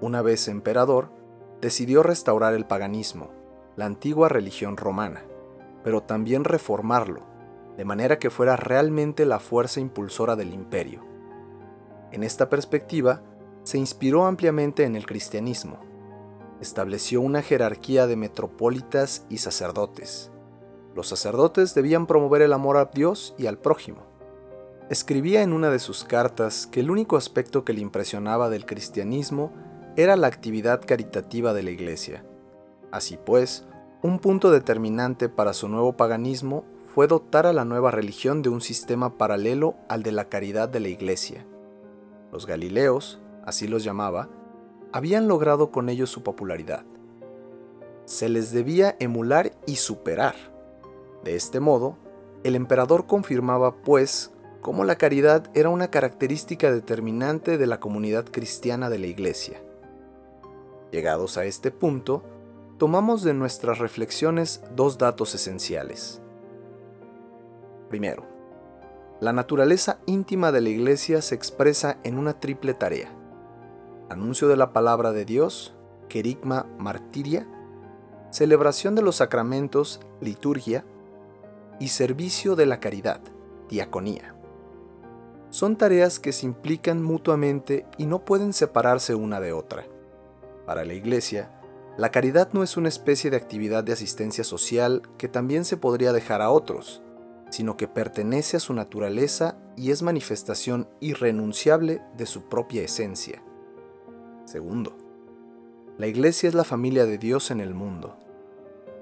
Una 0.00 0.20
vez 0.20 0.48
emperador, 0.48 1.10
decidió 1.60 2.02
restaurar 2.02 2.52
el 2.54 2.66
paganismo, 2.66 3.30
la 3.76 3.84
antigua 3.84 4.28
religión 4.28 4.76
romana, 4.76 5.22
pero 5.84 6.02
también 6.02 6.42
reformarlo, 6.42 7.20
de 7.76 7.84
manera 7.84 8.18
que 8.18 8.30
fuera 8.30 8.56
realmente 8.56 9.24
la 9.24 9.38
fuerza 9.38 9.78
impulsora 9.78 10.34
del 10.34 10.52
imperio. 10.52 11.04
En 12.10 12.24
esta 12.24 12.48
perspectiva, 12.48 13.22
se 13.62 13.78
inspiró 13.78 14.26
ampliamente 14.26 14.82
en 14.82 14.96
el 14.96 15.06
cristianismo. 15.06 15.78
Estableció 16.62 17.20
una 17.20 17.42
jerarquía 17.42 18.06
de 18.06 18.14
metropolitas 18.14 19.26
y 19.28 19.38
sacerdotes. 19.38 20.30
Los 20.94 21.08
sacerdotes 21.08 21.74
debían 21.74 22.06
promover 22.06 22.40
el 22.40 22.52
amor 22.52 22.76
a 22.76 22.84
Dios 22.84 23.34
y 23.36 23.46
al 23.46 23.58
prójimo. 23.58 24.06
Escribía 24.88 25.42
en 25.42 25.52
una 25.52 25.70
de 25.70 25.80
sus 25.80 26.04
cartas 26.04 26.68
que 26.68 26.78
el 26.78 26.92
único 26.92 27.16
aspecto 27.16 27.64
que 27.64 27.72
le 27.72 27.80
impresionaba 27.80 28.48
del 28.48 28.64
cristianismo 28.64 29.52
era 29.96 30.14
la 30.14 30.28
actividad 30.28 30.80
caritativa 30.86 31.52
de 31.52 31.64
la 31.64 31.72
Iglesia. 31.72 32.24
Así 32.92 33.16
pues, 33.16 33.66
un 34.00 34.20
punto 34.20 34.52
determinante 34.52 35.28
para 35.28 35.54
su 35.54 35.68
nuevo 35.68 35.96
paganismo 35.96 36.64
fue 36.94 37.08
dotar 37.08 37.44
a 37.44 37.52
la 37.52 37.64
nueva 37.64 37.90
religión 37.90 38.40
de 38.40 38.50
un 38.50 38.60
sistema 38.60 39.18
paralelo 39.18 39.74
al 39.88 40.04
de 40.04 40.12
la 40.12 40.28
caridad 40.28 40.68
de 40.68 40.78
la 40.78 40.90
Iglesia. 40.90 41.44
Los 42.30 42.46
Galileos, 42.46 43.18
así 43.44 43.66
los 43.66 43.82
llamaba, 43.82 44.28
habían 44.92 45.28
logrado 45.28 45.70
con 45.70 45.88
ello 45.88 46.06
su 46.06 46.22
popularidad. 46.22 46.84
Se 48.04 48.28
les 48.28 48.52
debía 48.52 48.96
emular 48.98 49.52
y 49.66 49.76
superar. 49.76 50.34
De 51.24 51.34
este 51.34 51.60
modo, 51.60 51.96
el 52.44 52.56
emperador 52.56 53.06
confirmaba, 53.06 53.76
pues, 53.82 54.32
cómo 54.60 54.84
la 54.84 54.96
caridad 54.96 55.50
era 55.54 55.68
una 55.70 55.90
característica 55.90 56.70
determinante 56.70 57.58
de 57.58 57.66
la 57.66 57.80
comunidad 57.80 58.24
cristiana 58.24 58.90
de 58.90 58.98
la 58.98 59.06
Iglesia. 59.06 59.62
Llegados 60.90 61.38
a 61.38 61.44
este 61.44 61.70
punto, 61.70 62.22
tomamos 62.78 63.22
de 63.22 63.34
nuestras 63.34 63.78
reflexiones 63.78 64.62
dos 64.74 64.98
datos 64.98 65.34
esenciales. 65.34 66.20
Primero, 67.88 68.24
la 69.20 69.32
naturaleza 69.32 70.00
íntima 70.06 70.50
de 70.50 70.60
la 70.60 70.68
Iglesia 70.68 71.22
se 71.22 71.34
expresa 71.34 71.98
en 72.02 72.18
una 72.18 72.40
triple 72.40 72.74
tarea. 72.74 73.21
Anuncio 74.08 74.48
de 74.48 74.56
la 74.56 74.72
palabra 74.72 75.12
de 75.12 75.24
Dios, 75.24 75.74
querigma 76.08 76.66
martiria, 76.78 77.46
celebración 78.30 78.94
de 78.94 79.02
los 79.02 79.16
sacramentos, 79.16 80.00
liturgia, 80.20 80.84
y 81.82 81.88
servicio 81.88 82.54
de 82.54 82.66
la 82.66 82.78
caridad, 82.78 83.20
diaconía. 83.68 84.36
Son 85.50 85.76
tareas 85.76 86.20
que 86.20 86.32
se 86.32 86.46
implican 86.46 87.02
mutuamente 87.02 87.86
y 87.98 88.06
no 88.06 88.24
pueden 88.24 88.52
separarse 88.52 89.14
una 89.14 89.40
de 89.40 89.52
otra. 89.52 89.84
Para 90.64 90.84
la 90.84 90.94
Iglesia, 90.94 91.50
la 91.98 92.10
caridad 92.10 92.52
no 92.52 92.62
es 92.62 92.76
una 92.76 92.88
especie 92.88 93.30
de 93.30 93.36
actividad 93.36 93.84
de 93.84 93.92
asistencia 93.92 94.44
social 94.44 95.02
que 95.18 95.28
también 95.28 95.64
se 95.64 95.76
podría 95.76 96.12
dejar 96.12 96.40
a 96.40 96.50
otros, 96.50 97.02
sino 97.50 97.76
que 97.76 97.88
pertenece 97.88 98.56
a 98.56 98.60
su 98.60 98.72
naturaleza 98.72 99.58
y 99.76 99.90
es 99.90 100.02
manifestación 100.02 100.88
irrenunciable 101.00 102.00
de 102.16 102.26
su 102.26 102.48
propia 102.48 102.82
esencia. 102.82 103.42
Segundo, 104.44 104.96
la 105.98 106.06
Iglesia 106.06 106.48
es 106.48 106.54
la 106.54 106.64
familia 106.64 107.04
de 107.04 107.18
Dios 107.18 107.50
en 107.50 107.60
el 107.60 107.74
mundo. 107.74 108.16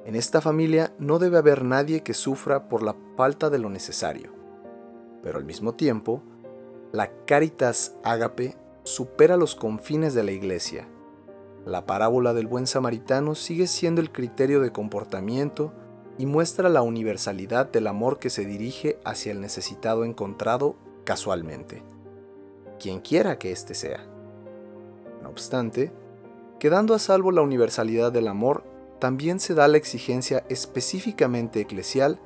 En 0.05 0.15
esta 0.15 0.41
familia 0.41 0.93
no 0.99 1.19
debe 1.19 1.39
haber 1.39 1.65
nadie 1.65 2.03
que 2.03 2.15
sufra 2.15 2.69
por 2.69 2.83
la 2.83 2.95
falta 3.17 3.49
de 3.49 3.59
lo 3.59 3.71
necesario, 3.71 4.33
pero 5.23 5.39
al 5.39 5.45
mismo 5.45 5.75
tiempo, 5.75 6.23
la 6.93 7.11
caritas 7.27 7.97
ágape 8.03 8.57
supera 8.83 9.37
los 9.37 9.55
confines 9.55 10.15
de 10.15 10.25
la 10.25 10.33
Iglesia. 10.33 10.89
La 11.65 11.87
parábola 11.87 12.35
del 12.35 12.47
buen 12.47 12.67
samaritano 12.67 13.35
sigue 13.35 13.67
siendo 13.67 14.01
el 14.01 14.11
criterio 14.11 14.61
de 14.61 14.73
comportamiento 14.73 15.73
y 16.19 16.27
muestra 16.27 16.69
la 16.69 16.83
universalidad 16.83 17.71
del 17.71 17.87
amor 17.87 18.19
que 18.19 18.31
se 18.31 18.45
dirige 18.45 18.99
hacia 19.05 19.33
el 19.33 19.41
necesitado 19.41 20.05
encontrado 20.05 20.77
casualmente, 21.05 21.83
quien 22.79 23.01
quiera 23.01 23.39
que 23.39 23.53
éste 23.53 23.75
sea. 23.75 24.07
No 25.23 25.29
obstante, 25.29 25.93
quedando 26.59 26.95
a 26.95 26.99
salvo 26.99 27.33
la 27.33 27.43
universalidad 27.43 28.13
del 28.13 28.29
amor, 28.29 28.65
también 28.99 29.41
se 29.41 29.55
da 29.55 29.67
la 29.67 29.79
exigencia 29.79 30.45
específicamente 30.49 31.61
eclesial 31.61 32.21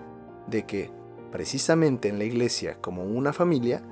de 0.49 0.67
que, 0.67 0.91
precisamente 1.31 2.09
en 2.09 2.19
la 2.19 2.25
Iglesia 2.25 2.79
como 2.81 3.05
una 3.05 3.33
familia, 3.33 3.83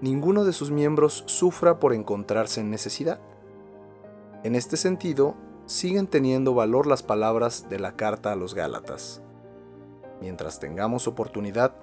ninguno 0.00 0.44
de 0.44 0.52
sus 0.52 0.70
miembros 0.70 1.24
sufra 1.26 1.80
por 1.80 1.92
encontrarse 1.92 2.60
en 2.60 2.70
necesidad. 2.70 3.20
En 4.44 4.54
este 4.54 4.76
sentido, 4.76 5.34
siguen 5.66 6.06
teniendo 6.06 6.54
valor 6.54 6.86
las 6.86 7.02
palabras 7.02 7.68
de 7.68 7.78
la 7.78 7.96
carta 7.96 8.32
a 8.32 8.36
los 8.36 8.54
Gálatas. 8.54 9.20
Mientras 10.20 10.60
tengamos 10.60 11.06
oportunidad, 11.06 11.74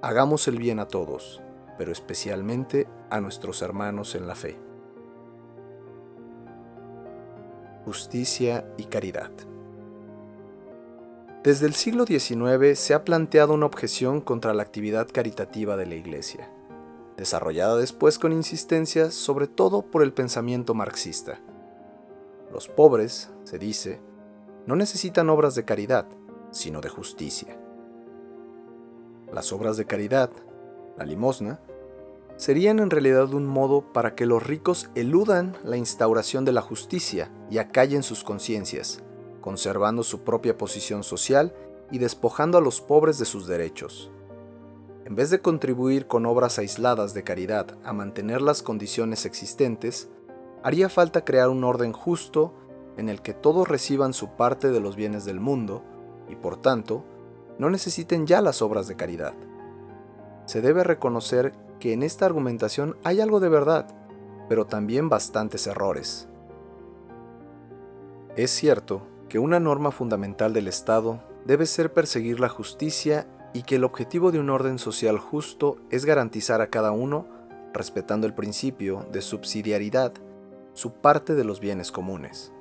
hagamos 0.00 0.46
el 0.46 0.58
bien 0.58 0.78
a 0.78 0.88
todos, 0.88 1.42
pero 1.76 1.90
especialmente 1.90 2.86
a 3.10 3.20
nuestros 3.20 3.62
hermanos 3.62 4.14
en 4.14 4.26
la 4.26 4.34
fe. 4.34 4.58
Justicia 7.84 8.64
y 8.78 8.84
caridad. 8.84 9.32
Desde 11.42 11.66
el 11.66 11.74
siglo 11.74 12.06
XIX 12.06 12.78
se 12.78 12.94
ha 12.94 13.02
planteado 13.02 13.54
una 13.54 13.66
objeción 13.66 14.20
contra 14.20 14.54
la 14.54 14.62
actividad 14.62 15.08
caritativa 15.12 15.76
de 15.76 15.86
la 15.86 15.96
Iglesia, 15.96 16.48
desarrollada 17.16 17.76
después 17.76 18.20
con 18.20 18.32
insistencia 18.32 19.10
sobre 19.10 19.48
todo 19.48 19.82
por 19.82 20.04
el 20.04 20.12
pensamiento 20.12 20.74
marxista. 20.74 21.40
Los 22.52 22.68
pobres, 22.68 23.30
se 23.42 23.58
dice, 23.58 23.98
no 24.66 24.76
necesitan 24.76 25.28
obras 25.28 25.56
de 25.56 25.64
caridad, 25.64 26.06
sino 26.52 26.80
de 26.80 26.88
justicia. 26.88 27.58
Las 29.32 29.52
obras 29.52 29.76
de 29.76 29.86
caridad, 29.86 30.30
la 30.96 31.04
limosna, 31.04 31.58
serían 32.36 32.78
en 32.78 32.90
realidad 32.90 33.32
un 33.34 33.46
modo 33.46 33.92
para 33.92 34.14
que 34.14 34.26
los 34.26 34.42
ricos 34.42 34.90
eludan 34.94 35.56
la 35.64 35.76
instauración 35.76 36.44
de 36.44 36.52
la 36.52 36.62
justicia 36.62 37.30
y 37.50 37.58
acallen 37.58 38.02
sus 38.02 38.24
conciencias, 38.24 39.02
conservando 39.40 40.02
su 40.02 40.22
propia 40.22 40.56
posición 40.56 41.02
social 41.04 41.54
y 41.90 41.98
despojando 41.98 42.58
a 42.58 42.60
los 42.60 42.80
pobres 42.80 43.18
de 43.18 43.24
sus 43.24 43.46
derechos. 43.46 44.10
En 45.04 45.14
vez 45.14 45.30
de 45.30 45.40
contribuir 45.40 46.06
con 46.06 46.26
obras 46.26 46.58
aisladas 46.58 47.12
de 47.12 47.24
caridad 47.24 47.76
a 47.84 47.92
mantener 47.92 48.40
las 48.40 48.62
condiciones 48.62 49.26
existentes, 49.26 50.08
haría 50.62 50.88
falta 50.88 51.24
crear 51.24 51.48
un 51.48 51.64
orden 51.64 51.92
justo 51.92 52.54
en 52.96 53.08
el 53.08 53.20
que 53.20 53.34
todos 53.34 53.68
reciban 53.68 54.14
su 54.14 54.30
parte 54.36 54.70
de 54.70 54.80
los 54.80 54.96
bienes 54.96 55.24
del 55.24 55.40
mundo 55.40 55.82
y 56.28 56.36
por 56.36 56.56
tanto 56.56 57.04
no 57.58 57.68
necesiten 57.68 58.26
ya 58.26 58.40
las 58.40 58.62
obras 58.62 58.88
de 58.88 58.96
caridad. 58.96 59.34
Se 60.46 60.60
debe 60.60 60.84
reconocer 60.84 61.52
que 61.82 61.92
en 61.92 62.04
esta 62.04 62.26
argumentación 62.26 62.96
hay 63.02 63.20
algo 63.20 63.40
de 63.40 63.48
verdad, 63.48 63.88
pero 64.48 64.66
también 64.66 65.08
bastantes 65.08 65.66
errores. 65.66 66.28
Es 68.36 68.52
cierto 68.52 69.02
que 69.28 69.40
una 69.40 69.58
norma 69.58 69.90
fundamental 69.90 70.52
del 70.52 70.68
Estado 70.68 71.24
debe 71.44 71.66
ser 71.66 71.92
perseguir 71.92 72.38
la 72.38 72.48
justicia 72.48 73.26
y 73.52 73.64
que 73.64 73.74
el 73.74 73.84
objetivo 73.84 74.30
de 74.30 74.38
un 74.38 74.50
orden 74.50 74.78
social 74.78 75.18
justo 75.18 75.76
es 75.90 76.04
garantizar 76.04 76.60
a 76.60 76.68
cada 76.68 76.92
uno, 76.92 77.26
respetando 77.74 78.28
el 78.28 78.34
principio 78.34 79.04
de 79.10 79.20
subsidiariedad, 79.20 80.12
su 80.74 80.92
parte 80.92 81.34
de 81.34 81.42
los 81.42 81.58
bienes 81.58 81.90
comunes. 81.90 82.52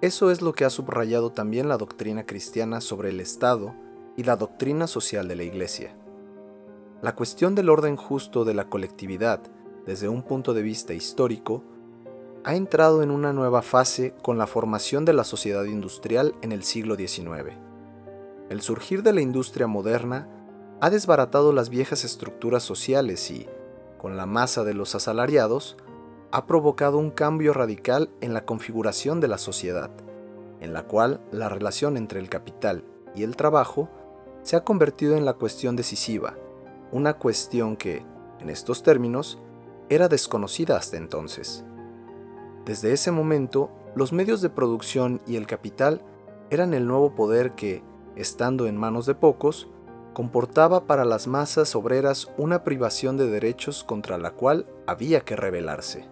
Eso 0.00 0.30
es 0.30 0.42
lo 0.42 0.52
que 0.52 0.64
ha 0.64 0.70
subrayado 0.70 1.32
también 1.32 1.68
la 1.68 1.76
doctrina 1.76 2.24
cristiana 2.24 2.80
sobre 2.80 3.08
el 3.08 3.18
Estado 3.18 3.74
y 4.16 4.22
la 4.22 4.36
doctrina 4.36 4.86
social 4.86 5.26
de 5.26 5.34
la 5.34 5.42
Iglesia. 5.42 5.96
La 7.00 7.14
cuestión 7.14 7.54
del 7.54 7.68
orden 7.68 7.94
justo 7.94 8.44
de 8.44 8.54
la 8.54 8.68
colectividad, 8.68 9.40
desde 9.86 10.08
un 10.08 10.24
punto 10.24 10.52
de 10.52 10.62
vista 10.62 10.94
histórico, 10.94 11.62
ha 12.42 12.56
entrado 12.56 13.04
en 13.04 13.12
una 13.12 13.32
nueva 13.32 13.62
fase 13.62 14.14
con 14.20 14.36
la 14.36 14.48
formación 14.48 15.04
de 15.04 15.12
la 15.12 15.22
sociedad 15.22 15.62
industrial 15.62 16.34
en 16.42 16.50
el 16.50 16.64
siglo 16.64 16.96
XIX. 16.96 17.54
El 18.50 18.62
surgir 18.62 19.04
de 19.04 19.12
la 19.12 19.20
industria 19.20 19.68
moderna 19.68 20.28
ha 20.80 20.90
desbaratado 20.90 21.52
las 21.52 21.68
viejas 21.68 22.02
estructuras 22.02 22.64
sociales 22.64 23.30
y, 23.30 23.46
con 23.96 24.16
la 24.16 24.26
masa 24.26 24.64
de 24.64 24.74
los 24.74 24.96
asalariados, 24.96 25.76
ha 26.32 26.46
provocado 26.46 26.98
un 26.98 27.12
cambio 27.12 27.52
radical 27.52 28.10
en 28.20 28.34
la 28.34 28.44
configuración 28.44 29.20
de 29.20 29.28
la 29.28 29.38
sociedad, 29.38 29.90
en 30.60 30.72
la 30.72 30.82
cual 30.82 31.20
la 31.30 31.48
relación 31.48 31.96
entre 31.96 32.18
el 32.18 32.28
capital 32.28 32.82
y 33.14 33.22
el 33.22 33.36
trabajo 33.36 33.88
se 34.42 34.56
ha 34.56 34.64
convertido 34.64 35.16
en 35.16 35.24
la 35.24 35.34
cuestión 35.34 35.76
decisiva, 35.76 36.34
una 36.92 37.14
cuestión 37.14 37.76
que, 37.76 38.04
en 38.40 38.50
estos 38.50 38.82
términos, 38.82 39.38
era 39.88 40.08
desconocida 40.08 40.76
hasta 40.76 40.96
entonces. 40.96 41.64
Desde 42.64 42.92
ese 42.92 43.10
momento, 43.10 43.70
los 43.94 44.12
medios 44.12 44.40
de 44.42 44.50
producción 44.50 45.20
y 45.26 45.36
el 45.36 45.46
capital 45.46 46.02
eran 46.50 46.74
el 46.74 46.86
nuevo 46.86 47.14
poder 47.14 47.52
que, 47.52 47.82
estando 48.16 48.66
en 48.66 48.76
manos 48.76 49.06
de 49.06 49.14
pocos, 49.14 49.68
comportaba 50.12 50.86
para 50.86 51.04
las 51.04 51.26
masas 51.26 51.74
obreras 51.76 52.28
una 52.36 52.64
privación 52.64 53.16
de 53.16 53.28
derechos 53.28 53.84
contra 53.84 54.18
la 54.18 54.32
cual 54.32 54.66
había 54.86 55.20
que 55.20 55.36
rebelarse. 55.36 56.06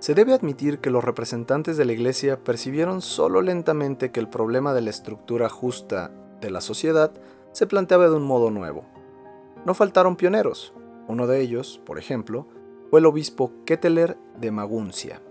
Se 0.00 0.14
debe 0.14 0.34
admitir 0.34 0.80
que 0.80 0.90
los 0.90 1.04
representantes 1.04 1.76
de 1.76 1.84
la 1.84 1.92
Iglesia 1.92 2.42
percibieron 2.42 3.02
solo 3.02 3.40
lentamente 3.40 4.10
que 4.10 4.18
el 4.18 4.28
problema 4.28 4.74
de 4.74 4.80
la 4.80 4.90
estructura 4.90 5.48
justa 5.48 6.10
de 6.40 6.50
la 6.50 6.60
sociedad 6.60 7.12
se 7.52 7.66
planteaba 7.66 8.08
de 8.08 8.16
un 8.16 8.24
modo 8.24 8.50
nuevo. 8.50 8.84
No 9.64 9.74
faltaron 9.74 10.16
pioneros. 10.16 10.72
Uno 11.08 11.26
de 11.26 11.40
ellos, 11.40 11.80
por 11.84 11.98
ejemplo, 11.98 12.46
fue 12.90 13.00
el 13.00 13.06
obispo 13.06 13.52
Ketteler 13.64 14.18
de 14.38 14.50
Maguncia. 14.50 15.22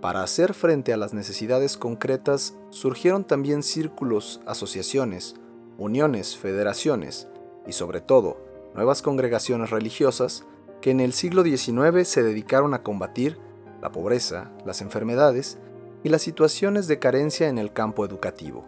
Para 0.00 0.22
hacer 0.22 0.52
frente 0.52 0.92
a 0.92 0.96
las 0.96 1.14
necesidades 1.14 1.76
concretas 1.76 2.56
surgieron 2.70 3.24
también 3.24 3.62
círculos, 3.62 4.40
asociaciones, 4.46 5.36
uniones, 5.78 6.36
federaciones 6.36 7.28
y 7.66 7.72
sobre 7.72 8.00
todo 8.00 8.38
nuevas 8.74 9.02
congregaciones 9.02 9.70
religiosas 9.70 10.44
que 10.80 10.90
en 10.90 11.00
el 11.00 11.12
siglo 11.12 11.44
XIX 11.44 12.06
se 12.06 12.22
dedicaron 12.22 12.74
a 12.74 12.82
combatir 12.82 13.38
la 13.80 13.92
pobreza, 13.92 14.50
las 14.66 14.80
enfermedades 14.80 15.58
y 16.02 16.08
las 16.08 16.22
situaciones 16.22 16.88
de 16.88 16.98
carencia 16.98 17.48
en 17.48 17.58
el 17.58 17.72
campo 17.72 18.04
educativo. 18.04 18.64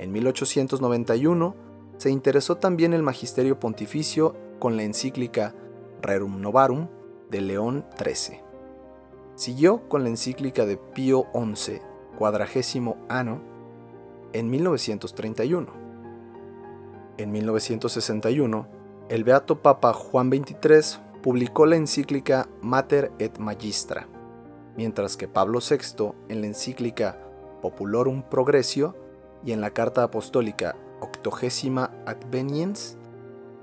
En 0.00 0.12
1891 0.12 1.54
se 1.98 2.10
interesó 2.10 2.56
también 2.56 2.94
el 2.94 3.02
magisterio 3.02 3.60
pontificio 3.60 4.34
con 4.58 4.78
la 4.78 4.82
encíclica 4.82 5.54
Rerum 6.00 6.40
Novarum 6.40 6.88
de 7.30 7.42
León 7.42 7.84
XIII. 8.02 8.40
Siguió 9.34 9.86
con 9.90 10.02
la 10.02 10.08
encíclica 10.08 10.64
de 10.64 10.78
Pío 10.78 11.26
XI, 11.34 11.82
cuadragésimo 12.18 12.96
ano, 13.10 13.42
en 14.32 14.48
1931. 14.48 15.68
En 17.18 17.30
1961, 17.30 18.68
el 19.10 19.22
beato 19.22 19.60
Papa 19.60 19.92
Juan 19.92 20.30
XXIII 20.30 21.20
publicó 21.22 21.66
la 21.66 21.76
encíclica 21.76 22.48
Mater 22.62 23.12
et 23.18 23.36
Magistra, 23.36 24.08
mientras 24.78 25.18
que 25.18 25.28
Pablo 25.28 25.58
VI 25.58 26.12
en 26.30 26.40
la 26.40 26.46
encíclica 26.46 27.18
Populorum 27.60 28.22
Progressio 28.22 28.94
y 29.44 29.52
en 29.52 29.60
la 29.60 29.70
carta 29.70 30.02
apostólica 30.02 30.76
Octogésima 31.00 31.90
Adveniens 32.06 32.96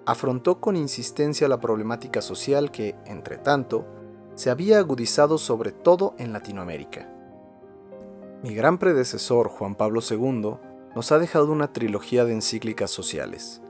afrontó 0.05 0.59
con 0.59 0.75
insistencia 0.75 1.47
la 1.47 1.59
problemática 1.59 2.21
social 2.21 2.71
que, 2.71 2.95
entre 3.05 3.37
tanto, 3.37 3.85
se 4.35 4.49
había 4.49 4.79
agudizado 4.79 5.37
sobre 5.37 5.71
todo 5.71 6.15
en 6.17 6.31
Latinoamérica. 6.31 7.11
Mi 8.43 8.53
gran 8.53 8.77
predecesor, 8.77 9.49
Juan 9.49 9.75
Pablo 9.75 9.99
II, 10.07 10.57
nos 10.95 11.11
ha 11.11 11.19
dejado 11.19 11.51
una 11.51 11.73
trilogía 11.73 12.23
de 12.23 12.33
encíclicas 12.33 12.89
sociales, 12.89 13.61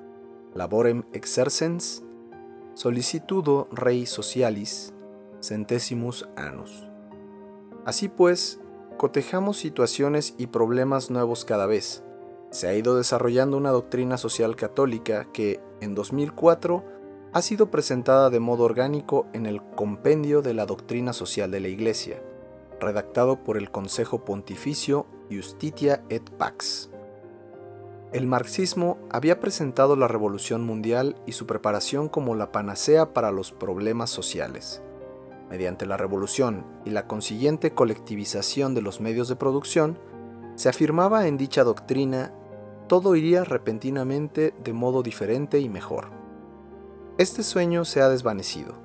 Laborem 0.54 1.04
Exercens, 1.14 2.04
Solicitudo 2.74 3.68
Rei 3.72 4.06
Socialis, 4.06 4.94
Centesimus 5.42 6.28
Annus. 6.36 6.88
Así 7.86 8.10
pues, 8.10 8.60
cotejamos 8.98 9.58
situaciones 9.58 10.34
y 10.38 10.48
problemas 10.48 11.10
nuevos 11.10 11.46
cada 11.46 11.66
vez. 11.66 12.04
Se 12.50 12.68
ha 12.68 12.74
ido 12.74 12.98
desarrollando 12.98 13.58
una 13.58 13.72
doctrina 13.72 14.18
social 14.18 14.56
católica 14.56 15.28
que, 15.32 15.60
en 15.82 15.96
2004, 15.96 16.84
ha 17.34 17.42
sido 17.42 17.70
presentada 17.70 18.30
de 18.30 18.40
modo 18.40 18.64
orgánico 18.64 19.28
en 19.34 19.46
el 19.46 19.62
Compendio 19.62 20.42
de 20.42 20.54
la 20.54 20.66
Doctrina 20.66 21.14
Social 21.14 21.52
de 21.52 21.60
la 21.60 21.68
Iglesia, 21.68 22.22
redactado 22.80 23.44
por 23.44 23.58
el 23.58 23.70
Consejo 23.70 24.24
Pontificio 24.24 25.06
Justitia 25.30 26.04
et 26.10 26.30
Pax. 26.32 26.90
El 28.14 28.26
marxismo 28.26 28.98
había 29.10 29.42
presentado 29.42 29.98
la 29.98 30.08
revolución 30.08 30.64
mundial 30.64 31.18
y 31.26 31.34
su 31.34 31.46
preparación 31.46 32.08
como 32.08 32.36
la 32.36 32.54
panacea 32.54 33.14
para 33.14 33.32
los 33.32 33.52
problemas 33.52 34.10
sociales. 34.10 34.82
Mediante 35.50 35.86
la 35.86 35.98
revolución 35.98 36.66
y 36.86 36.90
la 36.90 37.08
consiguiente 37.08 37.72
colectivización 37.72 38.76
de 38.76 38.82
los 38.82 39.00
medios 39.00 39.30
de 39.30 39.36
producción, 39.36 39.98
se 40.56 40.70
afirmaba 40.70 41.28
en 41.28 41.38
dicha 41.38 41.64
doctrina 41.64 42.34
todo 42.88 43.16
iría 43.16 43.44
repentinamente 43.44 44.54
de 44.64 44.74
modo 44.74 45.04
diferente 45.04 45.60
y 45.60 45.70
mejor. 45.70 46.10
Este 47.18 47.44
sueño 47.44 47.84
se 47.86 48.02
ha 48.02 48.10
desvanecido. 48.10 48.76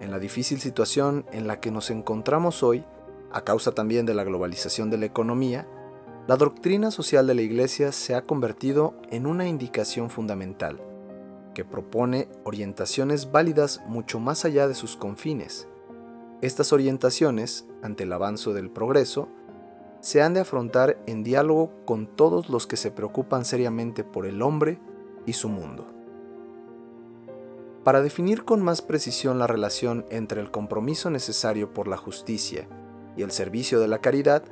En 0.00 0.10
la 0.10 0.18
difícil 0.18 0.60
situación 0.60 1.24
en 1.32 1.46
la 1.46 1.60
que 1.60 1.70
nos 1.70 1.90
encontramos 1.90 2.62
hoy, 2.62 2.84
a 3.30 3.42
causa 3.42 3.72
también 3.72 4.06
de 4.06 4.14
la 4.14 4.24
globalización 4.24 4.90
de 4.90 4.98
la 4.98 5.06
economía, 5.06 5.68
la 6.26 6.36
doctrina 6.36 6.90
social 6.90 7.26
de 7.26 7.34
la 7.34 7.42
Iglesia 7.42 7.92
se 7.92 8.14
ha 8.14 8.22
convertido 8.22 8.94
en 9.10 9.26
una 9.26 9.48
indicación 9.48 10.10
fundamental, 10.10 10.80
que 11.54 11.64
propone 11.64 12.28
orientaciones 12.44 13.30
válidas 13.30 13.80
mucho 13.86 14.18
más 14.18 14.44
allá 14.44 14.66
de 14.66 14.74
sus 14.74 14.96
confines. 14.96 15.68
Estas 16.42 16.72
orientaciones, 16.72 17.66
ante 17.82 18.02
el 18.02 18.12
avance 18.12 18.52
del 18.52 18.68
progreso, 18.68 19.28
se 20.00 20.22
han 20.22 20.34
de 20.34 20.40
afrontar 20.40 21.00
en 21.06 21.22
diálogo 21.22 21.70
con 21.84 22.08
todos 22.08 22.50
los 22.50 22.66
que 22.66 22.76
se 22.76 22.90
preocupan 22.90 23.44
seriamente 23.44 24.02
por 24.02 24.26
el 24.26 24.42
hombre 24.42 24.80
y 25.24 25.34
su 25.34 25.48
mundo. 25.48 25.86
Para 27.84 28.02
definir 28.02 28.44
con 28.44 28.60
más 28.60 28.82
precisión 28.82 29.38
la 29.38 29.46
relación 29.46 30.04
entre 30.10 30.40
el 30.40 30.50
compromiso 30.50 31.10
necesario 31.10 31.72
por 31.72 31.86
la 31.86 31.96
justicia 31.96 32.66
y 33.16 33.22
el 33.22 33.30
servicio 33.30 33.78
de 33.78 33.86
la 33.86 34.00
caridad, 34.00 34.42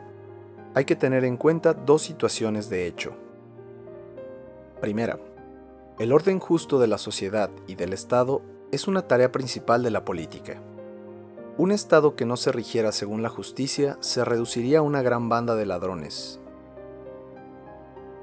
hay 0.75 0.85
que 0.85 0.95
tener 0.95 1.25
en 1.25 1.37
cuenta 1.37 1.75
dos 1.75 2.03
situaciones 2.03 2.71
de 2.71 2.87
hecho. 2.87 3.15
Primera, 4.81 5.19
el 5.99 6.13
orden 6.13 6.39
justo 6.39 6.79
de 6.79 6.87
la 6.87 6.99
sociedad 6.99 7.51
y 7.67 7.75
del 7.75 7.93
Estado 7.93 8.43
es 8.71 8.87
una 8.87 9.03
tarea 9.09 9.33
principal 9.33 9.83
de 9.83 9.91
la 9.91 10.05
política. 10.05 10.63
Un 11.61 11.73
Estado 11.73 12.17
que 12.17 12.25
no 12.25 12.39
se 12.39 12.53
rigiera 12.53 12.91
según 12.91 13.23
la 13.23 13.29
justicia 13.29 13.99
se 14.01 14.25
reduciría 14.25 14.79
a 14.79 14.83
una 14.83 15.03
gran 15.03 15.29
banda 15.29 15.57
de 15.57 15.67
ladrones. 15.67 16.41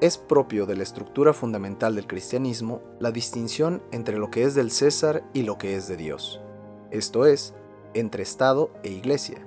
Es 0.01 0.17
propio 0.17 0.65
de 0.65 0.75
la 0.75 0.81
estructura 0.81 1.33
fundamental 1.33 1.93
del 1.93 2.07
cristianismo 2.07 2.81
la 2.99 3.11
distinción 3.11 3.83
entre 3.91 4.17
lo 4.17 4.31
que 4.31 4.41
es 4.41 4.55
del 4.55 4.71
César 4.71 5.23
y 5.35 5.43
lo 5.43 5.59
que 5.59 5.75
es 5.75 5.87
de 5.87 5.97
Dios, 5.97 6.41
esto 6.89 7.27
es, 7.27 7.53
entre 7.93 8.23
Estado 8.23 8.71
e 8.81 8.89
Iglesia, 8.89 9.45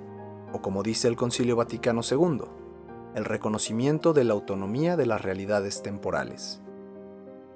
o 0.53 0.61
como 0.61 0.83
dice 0.83 1.09
el 1.09 1.17
Concilio 1.17 1.57
Vaticano 1.57 1.99
II, 2.09 2.43
el 3.13 3.25
reconocimiento 3.25 4.13
de 4.13 4.23
la 4.23 4.31
autonomía 4.31 4.95
de 4.95 5.05
las 5.05 5.21
realidades 5.21 5.83
temporales. 5.83 6.61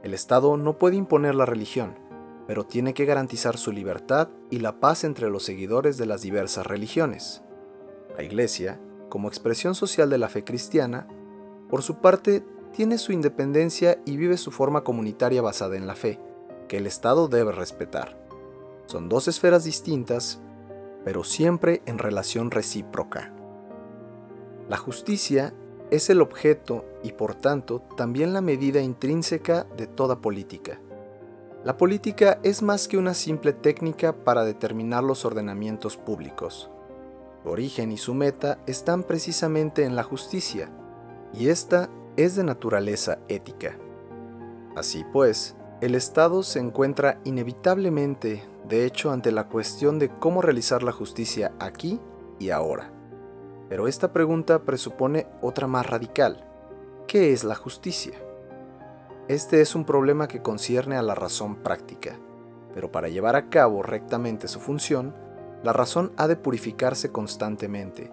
El 0.04 0.14
Estado 0.14 0.58
no 0.58 0.78
puede 0.78 0.98
imponer 0.98 1.34
la 1.34 1.46
religión, 1.46 1.96
pero 2.48 2.66
tiene 2.66 2.94
que 2.94 3.06
garantizar 3.06 3.58
su 3.58 3.72
libertad 3.72 4.30
y 4.50 4.60
la 4.60 4.80
paz 4.80 5.04
entre 5.04 5.30
los 5.30 5.44
seguidores 5.44 5.98
de 5.98 6.06
las 6.06 6.22
diversas 6.22 6.68
religiones. 6.68 7.42
La 8.18 8.24
Iglesia, 8.24 8.80
como 9.10 9.28
expresión 9.28 9.76
social 9.76 10.10
de 10.10 10.18
la 10.18 10.30
fe 10.30 10.44
cristiana, 10.44 11.08
por 11.70 11.82
su 11.82 11.96
parte, 11.96 12.44
tiene 12.72 12.98
su 12.98 13.12
independencia 13.12 14.02
y 14.06 14.18
vive 14.18 14.38
su 14.38 14.52
forma 14.52 14.84
comunitaria 14.84 15.42
basada 15.42 15.78
en 15.78 15.88
la 15.88 15.96
fe, 15.96 16.20
que 16.68 16.78
el 16.78 16.88
Estado 16.88 17.28
debe 17.28 17.52
respetar. 17.52 18.18
Son 18.86 19.10
dos 19.10 19.28
esferas 19.28 19.64
distintas, 19.64 20.42
pero 21.04 21.24
siempre 21.24 21.82
en 21.86 21.98
relación 21.98 22.52
recíproca. 22.52 23.34
La 24.70 24.78
justicia 24.78 25.54
es 25.92 26.10
el 26.10 26.22
objeto 26.22 26.86
y 27.04 27.14
por 27.14 27.36
tanto 27.36 27.82
también 27.96 28.34
la 28.34 28.42
medida 28.42 28.82
intrínseca 28.82 29.66
de 29.78 29.88
toda 29.88 30.22
política. 30.22 30.80
La 31.66 31.78
política 31.78 32.38
es 32.44 32.62
más 32.62 32.88
que 32.88 32.96
una 32.96 33.16
simple 33.16 33.52
técnica 33.52 34.14
para 34.14 34.46
determinar 34.46 35.04
los 35.04 35.26
ordenamientos 35.26 35.98
públicos. 35.98 36.70
Su 37.42 37.50
origen 37.50 37.92
y 37.92 37.98
su 37.98 38.14
meta 38.14 38.60
están 38.68 39.02
precisamente 39.02 39.84
en 39.84 39.96
la 39.96 40.04
justicia, 40.04 40.70
y 41.34 41.50
esta 41.50 41.90
es 42.18 42.36
de 42.36 42.44
naturaleza 42.44 43.18
ética. 43.30 43.80
Así 44.76 45.04
pues, 45.12 45.56
el 45.82 45.96
Estado 45.96 46.44
se 46.44 46.60
encuentra 46.60 47.20
inevitablemente, 47.24 48.44
de 48.70 48.86
hecho, 48.86 49.10
ante 49.10 49.32
la 49.32 49.48
cuestión 49.48 49.98
de 49.98 50.10
cómo 50.10 50.44
realizar 50.44 50.84
la 50.84 50.92
justicia 50.92 51.52
aquí 51.58 52.00
y 52.38 52.52
ahora. 52.52 52.92
Pero 53.70 53.88
esta 53.88 54.14
pregunta 54.14 54.62
presupone 54.62 55.26
otra 55.42 55.66
más 55.66 55.88
radical. 55.88 56.46
¿Qué 57.08 57.34
es 57.34 57.44
la 57.44 57.56
justicia? 57.56 58.14
Este 59.28 59.60
es 59.62 59.74
un 59.74 59.86
problema 59.86 60.28
que 60.28 60.44
concierne 60.44 60.98
a 60.98 61.02
la 61.02 61.16
razón 61.16 61.56
práctica, 61.56 62.20
pero 62.76 62.92
para 62.92 63.10
llevar 63.10 63.36
a 63.36 63.50
cabo 63.50 63.82
rectamente 63.82 64.48
su 64.48 64.60
función, 64.60 65.16
la 65.64 65.74
razón 65.74 66.12
ha 66.16 66.28
de 66.28 66.36
purificarse 66.36 67.12
constantemente, 67.12 68.12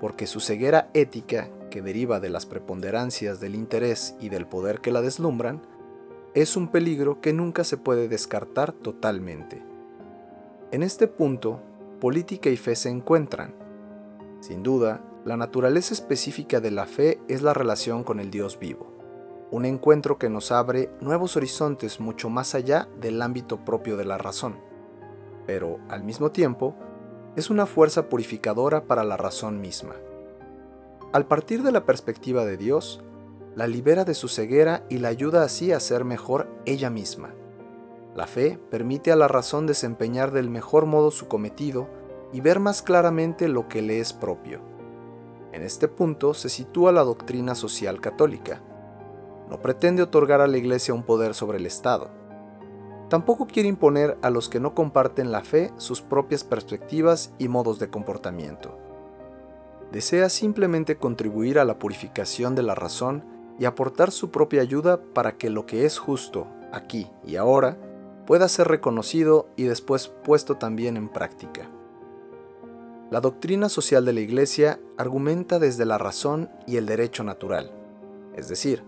porque 0.00 0.26
su 0.26 0.40
ceguera 0.40 0.88
ética, 0.94 1.50
que 1.70 1.82
deriva 1.82 2.18
de 2.18 2.30
las 2.30 2.46
preponderancias 2.46 3.40
del 3.40 3.56
interés 3.56 4.16
y 4.20 4.30
del 4.30 4.46
poder 4.46 4.80
que 4.80 4.90
la 4.90 5.02
deslumbran, 5.02 5.60
es 6.32 6.56
un 6.56 6.68
peligro 6.68 7.20
que 7.20 7.34
nunca 7.34 7.62
se 7.62 7.76
puede 7.76 8.08
descartar 8.08 8.72
totalmente. 8.72 9.62
En 10.72 10.82
este 10.82 11.08
punto, 11.08 11.60
política 12.00 12.48
y 12.48 12.56
fe 12.56 12.74
se 12.74 12.88
encuentran, 12.88 13.54
sin 14.40 14.62
duda, 14.62 15.04
la 15.26 15.36
naturaleza 15.36 15.92
específica 15.92 16.60
de 16.60 16.70
la 16.70 16.86
fe 16.86 17.20
es 17.28 17.42
la 17.42 17.52
relación 17.52 18.02
con 18.02 18.18
el 18.18 18.30
Dios 18.30 18.58
vivo, 18.58 18.93
un 19.50 19.64
encuentro 19.64 20.18
que 20.18 20.28
nos 20.28 20.52
abre 20.52 20.90
nuevos 21.00 21.36
horizontes 21.36 22.00
mucho 22.00 22.28
más 22.30 22.54
allá 22.54 22.88
del 23.00 23.20
ámbito 23.22 23.64
propio 23.64 23.96
de 23.96 24.04
la 24.04 24.18
razón, 24.18 24.56
pero 25.46 25.78
al 25.88 26.02
mismo 26.04 26.30
tiempo 26.30 26.74
es 27.36 27.50
una 27.50 27.66
fuerza 27.66 28.08
purificadora 28.08 28.84
para 28.84 29.04
la 29.04 29.16
razón 29.16 29.60
misma. 29.60 29.94
Al 31.12 31.26
partir 31.26 31.62
de 31.62 31.72
la 31.72 31.84
perspectiva 31.84 32.44
de 32.44 32.56
Dios, 32.56 33.02
la 33.54 33.66
libera 33.66 34.04
de 34.04 34.14
su 34.14 34.28
ceguera 34.28 34.84
y 34.88 34.98
la 34.98 35.08
ayuda 35.08 35.44
así 35.44 35.72
a 35.72 35.80
ser 35.80 36.04
mejor 36.04 36.48
ella 36.64 36.90
misma. 36.90 37.34
La 38.14 38.26
fe 38.26 38.58
permite 38.70 39.12
a 39.12 39.16
la 39.16 39.28
razón 39.28 39.66
desempeñar 39.66 40.32
del 40.32 40.50
mejor 40.50 40.86
modo 40.86 41.10
su 41.10 41.28
cometido 41.28 41.88
y 42.32 42.40
ver 42.40 42.58
más 42.58 42.82
claramente 42.82 43.48
lo 43.48 43.68
que 43.68 43.82
le 43.82 44.00
es 44.00 44.12
propio. 44.12 44.60
En 45.52 45.62
este 45.62 45.86
punto 45.86 46.34
se 46.34 46.48
sitúa 46.48 46.90
la 46.90 47.04
doctrina 47.04 47.54
social 47.54 48.00
católica. 48.00 48.60
No 49.48 49.60
pretende 49.60 50.02
otorgar 50.02 50.40
a 50.40 50.46
la 50.46 50.56
Iglesia 50.56 50.94
un 50.94 51.02
poder 51.02 51.34
sobre 51.34 51.58
el 51.58 51.66
Estado. 51.66 52.10
Tampoco 53.08 53.46
quiere 53.46 53.68
imponer 53.68 54.16
a 54.22 54.30
los 54.30 54.48
que 54.48 54.60
no 54.60 54.74
comparten 54.74 55.30
la 55.30 55.42
fe 55.42 55.72
sus 55.76 56.00
propias 56.00 56.42
perspectivas 56.42 57.32
y 57.38 57.48
modos 57.48 57.78
de 57.78 57.90
comportamiento. 57.90 58.78
Desea 59.92 60.28
simplemente 60.28 60.96
contribuir 60.96 61.58
a 61.58 61.64
la 61.64 61.78
purificación 61.78 62.54
de 62.54 62.62
la 62.62 62.74
razón 62.74 63.24
y 63.58 63.66
aportar 63.66 64.10
su 64.10 64.30
propia 64.30 64.62
ayuda 64.62 65.00
para 65.14 65.36
que 65.36 65.50
lo 65.50 65.66
que 65.66 65.84
es 65.84 65.98
justo, 65.98 66.48
aquí 66.72 67.08
y 67.24 67.36
ahora, 67.36 67.76
pueda 68.26 68.48
ser 68.48 68.68
reconocido 68.68 69.48
y 69.56 69.64
después 69.64 70.08
puesto 70.08 70.56
también 70.56 70.96
en 70.96 71.08
práctica. 71.08 71.70
La 73.10 73.20
doctrina 73.20 73.68
social 73.68 74.04
de 74.04 74.14
la 74.14 74.20
Iglesia 74.20 74.80
argumenta 74.96 75.58
desde 75.58 75.84
la 75.84 75.98
razón 75.98 76.50
y 76.66 76.78
el 76.78 76.86
derecho 76.86 77.22
natural, 77.22 77.70
es 78.34 78.48
decir, 78.48 78.82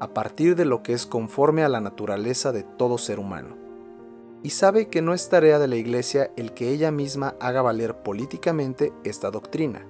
a 0.00 0.14
partir 0.14 0.56
de 0.56 0.64
lo 0.64 0.82
que 0.82 0.92
es 0.92 1.06
conforme 1.06 1.62
a 1.64 1.68
la 1.68 1.80
naturaleza 1.80 2.52
de 2.52 2.62
todo 2.62 2.98
ser 2.98 3.18
humano, 3.18 3.56
y 4.42 4.50
sabe 4.50 4.88
que 4.88 5.02
no 5.02 5.14
es 5.14 5.28
tarea 5.28 5.58
de 5.58 5.68
la 5.68 5.76
Iglesia 5.76 6.32
el 6.36 6.52
que 6.52 6.70
ella 6.70 6.90
misma 6.90 7.36
haga 7.40 7.62
valer 7.62 8.02
políticamente 8.02 8.92
esta 9.04 9.30
doctrina. 9.30 9.86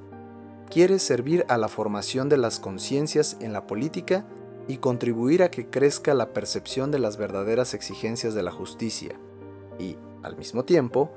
Quiere 0.68 0.98
servir 0.98 1.44
a 1.48 1.56
la 1.56 1.68
formación 1.68 2.28
de 2.28 2.36
las 2.36 2.60
conciencias 2.60 3.36
en 3.40 3.52
la 3.52 3.66
política 3.66 4.26
y 4.68 4.76
contribuir 4.76 5.42
a 5.42 5.50
que 5.50 5.68
crezca 5.68 6.14
la 6.14 6.32
percepción 6.32 6.90
de 6.90 6.98
las 6.98 7.16
verdaderas 7.16 7.74
exigencias 7.74 8.34
de 8.34 8.42
la 8.42 8.52
justicia, 8.52 9.18
y, 9.78 9.96
al 10.22 10.36
mismo 10.36 10.64
tiempo, 10.64 11.10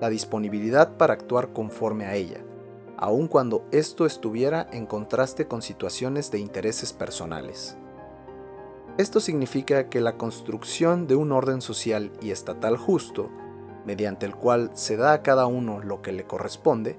la 0.00 0.10
disponibilidad 0.10 0.96
para 0.96 1.14
actuar 1.14 1.52
conforme 1.52 2.06
a 2.06 2.14
ella, 2.14 2.40
aun 2.96 3.28
cuando 3.28 3.64
esto 3.70 4.04
estuviera 4.04 4.68
en 4.72 4.86
contraste 4.86 5.46
con 5.46 5.62
situaciones 5.62 6.30
de 6.30 6.38
intereses 6.38 6.92
personales. 6.92 7.76
Esto 8.98 9.20
significa 9.20 9.88
que 9.88 10.00
la 10.00 10.16
construcción 10.16 11.06
de 11.06 11.16
un 11.16 11.32
orden 11.32 11.60
social 11.60 12.12
y 12.20 12.32
estatal 12.32 12.76
justo, 12.76 13.30
mediante 13.86 14.26
el 14.26 14.34
cual 14.34 14.70
se 14.74 14.96
da 14.96 15.12
a 15.12 15.22
cada 15.22 15.46
uno 15.46 15.80
lo 15.80 16.02
que 16.02 16.12
le 16.12 16.24
corresponde, 16.24 16.98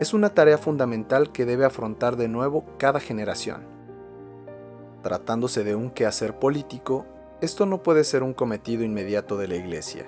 es 0.00 0.14
una 0.14 0.30
tarea 0.30 0.58
fundamental 0.58 1.32
que 1.32 1.44
debe 1.44 1.64
afrontar 1.64 2.16
de 2.16 2.28
nuevo 2.28 2.64
cada 2.78 3.00
generación. 3.00 3.62
Tratándose 5.02 5.64
de 5.64 5.74
un 5.74 5.90
quehacer 5.90 6.38
político, 6.38 7.06
esto 7.40 7.66
no 7.66 7.82
puede 7.82 8.04
ser 8.04 8.22
un 8.22 8.34
cometido 8.34 8.82
inmediato 8.82 9.36
de 9.36 9.48
la 9.48 9.56
Iglesia. 9.56 10.06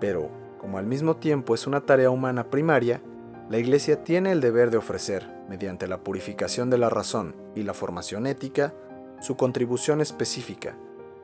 Pero, 0.00 0.30
como 0.58 0.78
al 0.78 0.86
mismo 0.86 1.16
tiempo 1.16 1.54
es 1.54 1.66
una 1.66 1.80
tarea 1.80 2.10
humana 2.10 2.50
primaria, 2.50 3.00
la 3.48 3.58
Iglesia 3.58 4.02
tiene 4.04 4.32
el 4.32 4.40
deber 4.40 4.70
de 4.70 4.76
ofrecer, 4.76 5.32
mediante 5.48 5.86
la 5.86 5.98
purificación 5.98 6.68
de 6.68 6.78
la 6.78 6.90
razón 6.90 7.36
y 7.54 7.62
la 7.62 7.72
formación 7.74 8.26
ética, 8.26 8.74
su 9.20 9.36
contribución 9.36 10.00
específica 10.00 10.76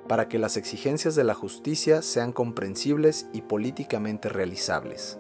para 0.09 0.29
que 0.29 0.39
las 0.39 0.57
exigencias 0.57 1.15
de 1.15 1.25
la 1.25 1.35
justicia 1.35 2.03
sean 2.03 2.33
comprensibles 2.33 3.29
y 3.33 3.43
políticamente 3.43 4.29
realizables. 4.29 5.19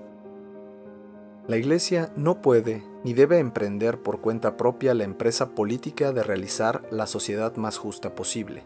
La 1.49 1.57
Iglesia 1.57 2.13
no 2.17 2.41
puede 2.41 2.85
ni 3.05 3.15
debe 3.15 3.39
emprender 3.39 4.01
por 4.01 4.21
cuenta 4.21 4.57
propia 4.57 4.95
la 4.95 5.05
empresa 5.05 5.55
política 5.55 6.13
de 6.13 6.23
realizar 6.23 6.83
la 6.91 7.07
sociedad 7.07 7.57
más 7.57 7.79
justa 7.79 8.15
posible. 8.15 8.63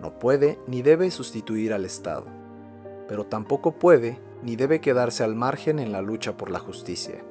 No 0.00 0.18
puede 0.18 0.58
ni 0.66 0.82
debe 0.82 1.10
sustituir 1.10 1.72
al 1.72 1.84
Estado, 1.84 2.26
pero 3.06 3.26
tampoco 3.26 3.72
puede 3.72 4.18
ni 4.42 4.56
debe 4.56 4.80
quedarse 4.80 5.22
al 5.22 5.36
margen 5.36 5.78
en 5.78 5.92
la 5.92 6.02
lucha 6.02 6.36
por 6.36 6.50
la 6.50 6.58
justicia. 6.58 7.22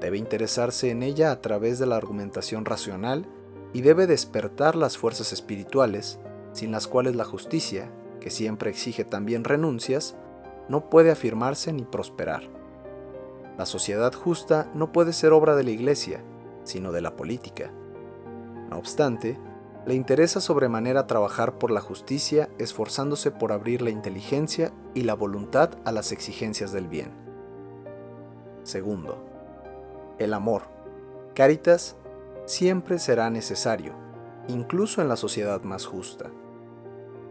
Debe 0.00 0.18
interesarse 0.18 0.90
en 0.90 1.04
ella 1.04 1.30
a 1.30 1.40
través 1.40 1.78
de 1.78 1.86
la 1.86 1.96
argumentación 1.96 2.64
racional 2.64 3.24
y 3.72 3.82
debe 3.82 4.06
despertar 4.06 4.76
las 4.76 4.98
fuerzas 4.98 5.32
espirituales, 5.32 6.18
sin 6.52 6.70
las 6.70 6.86
cuales 6.86 7.16
la 7.16 7.24
justicia, 7.24 7.90
que 8.20 8.30
siempre 8.30 8.70
exige 8.70 9.04
también 9.04 9.44
renuncias, 9.44 10.16
no 10.68 10.90
puede 10.90 11.10
afirmarse 11.10 11.72
ni 11.72 11.84
prosperar. 11.84 12.42
La 13.58 13.66
sociedad 13.66 14.12
justa 14.12 14.70
no 14.74 14.92
puede 14.92 15.12
ser 15.12 15.32
obra 15.32 15.56
de 15.56 15.64
la 15.64 15.70
Iglesia, 15.70 16.22
sino 16.64 16.92
de 16.92 17.00
la 17.00 17.16
política. 17.16 17.72
No 18.70 18.78
obstante, 18.78 19.38
le 19.84 19.94
interesa 19.94 20.40
sobremanera 20.40 21.06
trabajar 21.06 21.58
por 21.58 21.70
la 21.70 21.80
justicia 21.80 22.48
esforzándose 22.58 23.30
por 23.30 23.52
abrir 23.52 23.82
la 23.82 23.90
inteligencia 23.90 24.72
y 24.94 25.02
la 25.02 25.14
voluntad 25.14 25.70
a 25.84 25.92
las 25.92 26.12
exigencias 26.12 26.72
del 26.72 26.86
bien. 26.86 27.10
Segundo, 28.62 29.18
el 30.18 30.34
amor. 30.34 30.62
Caritas 31.34 31.96
siempre 32.44 32.98
será 32.98 33.30
necesario, 33.30 33.94
incluso 34.48 35.00
en 35.00 35.08
la 35.08 35.16
sociedad 35.16 35.62
más 35.62 35.86
justa. 35.86 36.30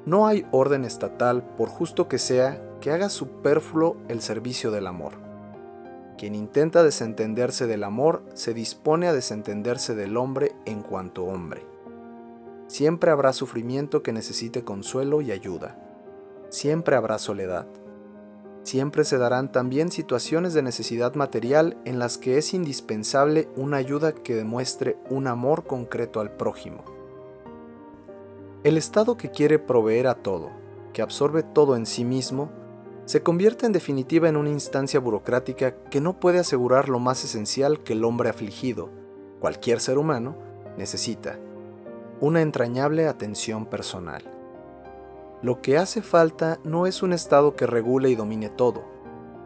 No 0.05 0.25
hay 0.25 0.47
orden 0.51 0.83
estatal, 0.83 1.43
por 1.55 1.69
justo 1.69 2.07
que 2.07 2.17
sea, 2.17 2.61
que 2.79 2.91
haga 2.91 3.09
superfluo 3.09 3.97
el 4.07 4.21
servicio 4.21 4.71
del 4.71 4.87
amor. 4.87 5.13
Quien 6.17 6.35
intenta 6.35 6.83
desentenderse 6.83 7.67
del 7.67 7.83
amor 7.83 8.23
se 8.33 8.53
dispone 8.53 9.07
a 9.07 9.13
desentenderse 9.13 9.95
del 9.95 10.17
hombre 10.17 10.53
en 10.65 10.81
cuanto 10.81 11.25
hombre. 11.25 11.65
Siempre 12.67 13.11
habrá 13.11 13.33
sufrimiento 13.33 14.01
que 14.01 14.13
necesite 14.13 14.63
consuelo 14.63 15.21
y 15.21 15.31
ayuda. 15.31 15.77
Siempre 16.49 16.95
habrá 16.95 17.17
soledad. 17.17 17.67
Siempre 18.63 19.03
se 19.03 19.17
darán 19.17 19.51
también 19.51 19.91
situaciones 19.91 20.53
de 20.53 20.61
necesidad 20.61 21.15
material 21.15 21.77
en 21.83 21.97
las 21.97 22.17
que 22.17 22.37
es 22.37 22.53
indispensable 22.53 23.49
una 23.55 23.77
ayuda 23.77 24.13
que 24.13 24.35
demuestre 24.35 24.97
un 25.09 25.27
amor 25.27 25.65
concreto 25.65 26.19
al 26.19 26.31
prójimo. 26.31 26.83
El 28.63 28.77
Estado 28.77 29.17
que 29.17 29.31
quiere 29.31 29.57
proveer 29.57 30.05
a 30.05 30.15
todo, 30.15 30.51
que 30.93 31.01
absorbe 31.01 31.41
todo 31.41 31.75
en 31.75 31.87
sí 31.87 32.05
mismo, 32.05 32.51
se 33.05 33.23
convierte 33.23 33.65
en 33.65 33.71
definitiva 33.71 34.29
en 34.29 34.37
una 34.37 34.51
instancia 34.51 34.99
burocrática 34.99 35.75
que 35.89 35.99
no 35.99 36.19
puede 36.19 36.37
asegurar 36.37 36.87
lo 36.87 36.99
más 36.99 37.23
esencial 37.23 37.81
que 37.81 37.93
el 37.93 38.05
hombre 38.05 38.29
afligido, 38.29 38.89
cualquier 39.39 39.79
ser 39.79 39.97
humano, 39.97 40.35
necesita, 40.77 41.39
una 42.19 42.41
entrañable 42.41 43.07
atención 43.07 43.65
personal. 43.65 44.30
Lo 45.41 45.61
que 45.61 45.77
hace 45.77 46.01
falta 46.01 46.59
no 46.63 46.85
es 46.85 47.01
un 47.01 47.13
Estado 47.13 47.55
que 47.55 47.65
regule 47.65 48.09
y 48.09 48.15
domine 48.15 48.49
todo, 48.49 48.83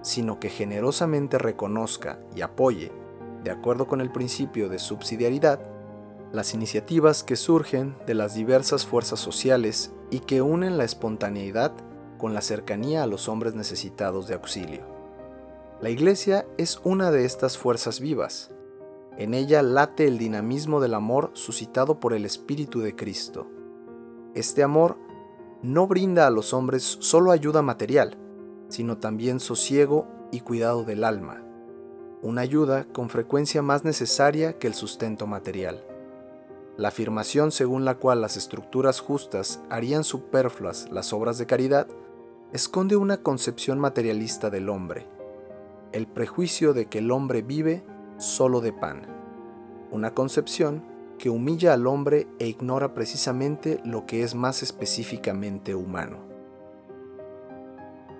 sino 0.01 0.39
que 0.39 0.49
generosamente 0.49 1.37
reconozca 1.37 2.19
y 2.35 2.41
apoye, 2.41 2.91
de 3.43 3.51
acuerdo 3.51 3.87
con 3.87 4.01
el 4.01 4.11
principio 4.11 4.67
de 4.67 4.77
subsidiariedad, 4.77 5.59
las 6.33 6.53
iniciativas 6.53 7.23
que 7.23 7.37
surgen 7.37 7.95
de 8.05 8.13
las 8.13 8.35
diversas 8.35 8.85
fuerzas 8.85 9.19
sociales 9.19 9.93
y 10.11 10.19
que 10.19 10.41
unen 10.41 10.77
la 10.77 10.83
espontaneidad 10.83 11.71
con 12.17 12.33
la 12.33 12.41
cercanía 12.41 13.03
a 13.03 13.07
los 13.07 13.29
hombres 13.29 13.55
necesitados 13.55 14.27
de 14.27 14.35
auxilio. 14.35 14.83
La 15.81 15.89
Iglesia 15.89 16.45
es 16.57 16.81
una 16.83 17.11
de 17.11 17.23
estas 17.23 17.57
fuerzas 17.57 18.01
vivas, 18.01 18.51
en 19.17 19.33
ella 19.33 19.61
late 19.61 20.07
el 20.07 20.17
dinamismo 20.17 20.81
del 20.81 20.93
amor 20.93 21.31
suscitado 21.33 22.01
por 22.01 22.13
el 22.13 22.25
Espíritu 22.25 22.81
de 22.81 22.97
Cristo. 22.97 23.47
Este 24.33 24.61
amor 24.61 24.97
no 25.65 25.87
brinda 25.87 26.27
a 26.27 26.29
los 26.29 26.53
hombres 26.53 26.97
solo 26.99 27.31
ayuda 27.31 27.63
material, 27.63 28.17
sino 28.69 28.99
también 28.99 29.39
sosiego 29.39 30.07
y 30.31 30.41
cuidado 30.41 30.83
del 30.83 31.03
alma, 31.03 31.43
una 32.21 32.41
ayuda 32.41 32.85
con 32.85 33.09
frecuencia 33.09 33.63
más 33.63 33.83
necesaria 33.83 34.59
que 34.59 34.67
el 34.67 34.75
sustento 34.75 35.25
material. 35.25 35.83
La 36.77 36.89
afirmación 36.89 37.51
según 37.51 37.83
la 37.83 37.95
cual 37.95 38.21
las 38.21 38.37
estructuras 38.37 38.99
justas 38.99 39.61
harían 39.69 40.03
superfluas 40.03 40.87
las 40.91 41.13
obras 41.13 41.37
de 41.37 41.47
caridad 41.47 41.87
esconde 42.53 42.95
una 42.95 43.17
concepción 43.17 43.79
materialista 43.79 44.51
del 44.51 44.69
hombre, 44.69 45.07
el 45.93 46.05
prejuicio 46.05 46.73
de 46.73 46.85
que 46.85 46.99
el 46.99 47.09
hombre 47.09 47.41
vive 47.41 47.83
solo 48.17 48.61
de 48.61 48.71
pan. 48.71 49.07
Una 49.89 50.13
concepción 50.13 50.83
que 51.17 51.29
humilla 51.29 51.73
al 51.73 51.87
hombre 51.87 52.27
e 52.39 52.47
ignora 52.47 52.93
precisamente 52.93 53.79
lo 53.83 54.05
que 54.05 54.23
es 54.23 54.35
más 54.35 54.63
específicamente 54.63 55.75
humano. 55.75 56.17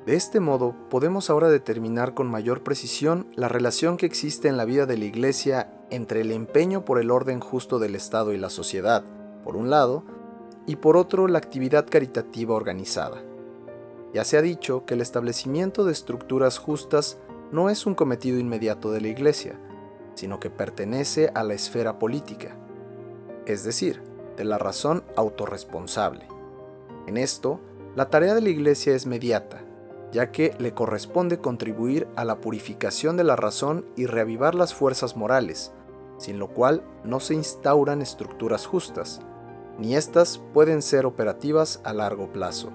De 0.06 0.16
este 0.16 0.40
modo, 0.40 0.76
podemos 0.90 1.32
ahora 1.32 1.50
determinar 1.50 2.14
con 2.14 2.28
mayor 2.28 2.62
precisión 2.62 3.28
la 3.36 3.48
relación 3.48 3.98
que 3.98 4.06
existe 4.06 4.48
en 4.48 4.56
la 4.56 4.66
vida 4.66 4.86
de 4.86 4.98
la 4.98 5.06
Iglesia 5.06 5.72
entre 5.90 6.22
el 6.22 6.32
empeño 6.32 6.86
por 6.86 7.00
el 7.00 7.10
orden 7.10 7.40
justo 7.40 7.80
del 7.80 7.96
Estado 7.96 8.32
y 8.32 8.38
la 8.38 8.52
sociedad, 8.52 9.04
por 9.44 9.56
un 9.56 9.72
lado, 9.72 10.04
y 10.68 10.76
por 10.76 10.96
otro 10.96 11.28
la 11.28 11.40
actividad 11.40 11.88
caritativa 11.90 12.54
organizada. 12.54 13.24
Ya 14.14 14.24
se 14.24 14.38
ha 14.38 14.42
dicho 14.42 14.86
que 14.86 14.94
el 14.94 15.02
establecimiento 15.02 15.86
de 15.86 15.92
estructuras 15.92 16.60
justas 16.60 17.18
no 17.52 17.70
es 17.70 17.86
un 17.86 17.96
cometido 17.96 18.40
inmediato 18.40 18.92
de 18.92 19.02
la 19.02 19.08
Iglesia, 19.08 19.60
sino 20.14 20.40
que 20.40 20.50
pertenece 20.50 21.32
a 21.34 21.44
la 21.44 21.56
esfera 21.56 22.00
política, 22.00 22.56
es 23.46 23.64
decir, 23.64 24.02
de 24.38 24.44
la 24.46 24.58
razón 24.58 25.04
autorresponsable. 25.16 26.28
En 27.08 27.18
esto, 27.18 27.60
la 27.96 28.10
tarea 28.10 28.34
de 28.34 28.42
la 28.42 28.50
Iglesia 28.50 28.96
es 28.96 29.06
mediata, 29.06 29.64
ya 30.12 30.32
que 30.32 30.54
le 30.60 30.74
corresponde 30.74 31.40
contribuir 31.40 32.08
a 32.16 32.26
la 32.26 32.42
purificación 32.42 33.18
de 33.18 33.24
la 33.24 33.36
razón 33.36 33.86
y 33.96 34.06
reavivar 34.06 34.56
las 34.56 34.74
fuerzas 34.74 35.16
morales, 35.16 35.72
sin 36.18 36.40
lo 36.40 36.48
cual 36.48 36.84
no 37.04 37.20
se 37.20 37.34
instauran 37.34 38.02
estructuras 38.02 38.66
justas, 38.66 39.22
ni 39.78 39.96
éstas 39.96 40.42
pueden 40.54 40.82
ser 40.82 41.06
operativas 41.06 41.82
a 41.84 41.94
largo 41.94 42.32
plazo. 42.32 42.72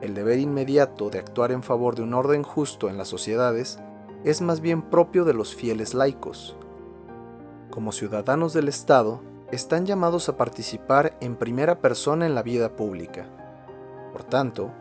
El 0.00 0.14
deber 0.14 0.38
inmediato 0.38 1.08
de 1.08 1.18
actuar 1.18 1.52
en 1.52 1.62
favor 1.62 1.94
de 1.94 2.02
un 2.02 2.14
orden 2.14 2.42
justo 2.42 2.90
en 2.90 2.98
las 2.98 3.08
sociedades 3.08 3.78
es 4.24 4.40
más 4.40 4.60
bien 4.60 4.82
propio 4.82 5.24
de 5.24 5.34
los 5.34 5.54
fieles 5.54 5.94
laicos. 5.94 6.56
Como 7.70 7.92
ciudadanos 7.92 8.52
del 8.52 8.68
Estado, 8.68 9.20
están 9.54 9.86
llamados 9.86 10.28
a 10.28 10.36
participar 10.36 11.16
en 11.20 11.36
primera 11.36 11.80
persona 11.80 12.26
en 12.26 12.34
la 12.34 12.42
vida 12.42 12.76
pública. 12.76 13.26
Por 14.12 14.24
tanto, 14.24 14.72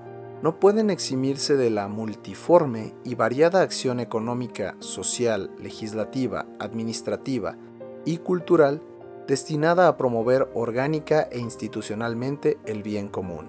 no 0.41 0.59
pueden 0.59 0.89
eximirse 0.89 1.55
de 1.55 1.69
la 1.69 1.87
multiforme 1.87 2.93
y 3.03 3.15
variada 3.15 3.61
acción 3.61 3.99
económica, 3.99 4.75
social, 4.79 5.51
legislativa, 5.57 6.45
administrativa 6.59 7.55
y 8.03 8.17
cultural 8.17 8.81
destinada 9.27 9.87
a 9.87 9.95
promover 9.95 10.49
orgánica 10.53 11.29
e 11.31 11.39
institucionalmente 11.39 12.57
el 12.65 12.83
bien 12.83 13.07
común. 13.07 13.47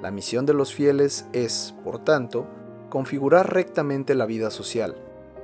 La 0.00 0.12
misión 0.12 0.46
de 0.46 0.54
los 0.54 0.72
fieles 0.72 1.26
es, 1.32 1.74
por 1.82 1.98
tanto, 1.98 2.46
configurar 2.90 3.52
rectamente 3.52 4.14
la 4.14 4.26
vida 4.26 4.50
social, 4.50 4.94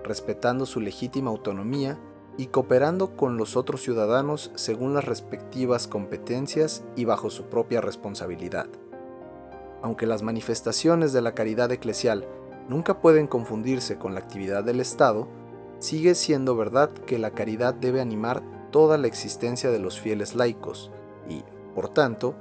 respetando 0.05 0.67
su 0.67 0.79
legítima 0.81 1.31
autonomía 1.31 1.99
y 2.37 2.47
cooperando 2.47 3.17
con 3.17 3.37
los 3.37 3.57
otros 3.57 3.83
ciudadanos 3.83 4.51
según 4.55 4.95
las 4.95 5.05
respectivas 5.05 5.87
competencias 5.87 6.85
y 6.97 7.05
bajo 7.05 7.31
su 7.31 7.45
propia 7.45 7.81
responsabilidad. 7.81 8.67
Aunque 9.83 10.07
las 10.07 10.23
manifestaciones 10.23 11.13
de 11.13 11.23
la 11.23 11.35
caridad 11.35 11.71
eclesial 11.71 12.27
nunca 12.69 13.01
pueden 13.01 13.27
confundirse 13.27 13.99
con 13.99 14.15
la 14.15 14.21
actividad 14.21 14.65
del 14.65 14.81
Estado, 14.81 15.29
sigue 15.79 16.15
siendo 16.15 16.57
verdad 16.57 16.91
que 16.91 17.19
la 17.19 17.31
caridad 17.31 17.75
debe 17.75 18.01
animar 18.01 18.43
toda 18.71 18.99
la 18.99 19.07
existencia 19.07 19.71
de 19.71 19.79
los 19.79 20.01
fieles 20.01 20.35
laicos 20.35 20.91
y, 21.29 21.45
por 21.75 21.89
tanto, 21.89 22.35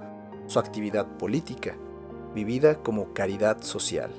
su 0.48 0.60
actividad 0.60 1.06
política, 1.18 1.76
vivida 2.34 2.76
como 2.76 3.14
caridad 3.14 3.62
social. 3.62 4.12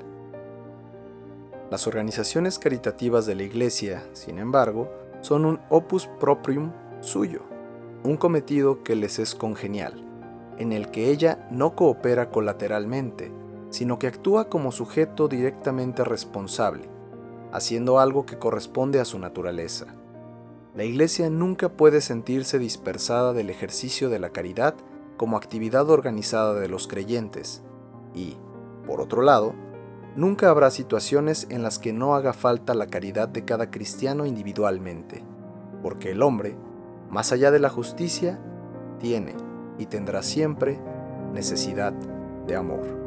Las 1.71 1.87
organizaciones 1.87 2.59
caritativas 2.59 3.27
de 3.27 3.35
la 3.35 3.43
Iglesia, 3.43 4.07
sin 4.13 4.39
embargo, 4.39 4.91
son 5.25 5.47
un 5.47 5.61
opus 5.71 6.07
proprium 6.07 6.71
suyo, 7.01 7.41
un 8.05 8.19
cometido 8.19 8.83
que 8.83 8.95
les 8.95 9.19
es 9.19 9.35
congenial, 9.35 10.05
en 10.59 10.71
el 10.71 10.91
que 10.91 11.11
ella 11.11 11.49
no 11.51 11.75
coopera 11.75 12.31
colateralmente, 12.31 13.33
sino 13.71 13.99
que 13.99 14.07
actúa 14.07 14.51
como 14.51 14.71
sujeto 14.71 15.27
directamente 15.27 16.05
responsable, 16.05 16.91
haciendo 17.53 18.01
algo 18.01 18.27
que 18.27 18.39
corresponde 18.39 19.01
a 19.01 19.07
su 19.07 19.19
naturaleza. 19.19 19.87
La 20.75 20.85
Iglesia 20.85 21.31
nunca 21.31 21.71
puede 21.71 22.03
sentirse 22.03 22.59
dispersada 22.59 23.33
del 23.33 23.49
ejercicio 23.49 24.11
de 24.11 24.19
la 24.19 24.29
caridad 24.29 24.75
como 25.17 25.39
actividad 25.39 25.89
organizada 25.89 26.53
de 26.53 26.69
los 26.69 26.87
creyentes, 26.87 27.63
y, 28.15 28.37
por 28.87 29.01
otro 29.01 29.23
lado, 29.23 29.55
nunca 30.17 30.51
habrá 30.51 30.71
situaciones 30.71 31.47
en 31.51 31.63
las 31.63 31.79
que 31.79 31.93
no 31.93 32.15
haga 32.15 32.33
falta 32.33 32.75
la 32.75 32.87
caridad 32.87 33.29
de 33.29 33.45
cada 33.45 33.71
cristiano 33.71 34.27
individualmente, 34.27 35.23
porque 35.83 36.13
el 36.13 36.23
hombre, 36.23 36.57
más 37.11 37.33
allá 37.33 37.51
de 37.51 37.61
la 37.61 37.71
justicia, 37.71 38.39
tiene 38.99 39.35
y 39.79 39.87
tendrá 39.87 40.23
siempre 40.23 40.81
necesidad 41.33 41.93
de 42.47 42.57
amor. 42.57 43.04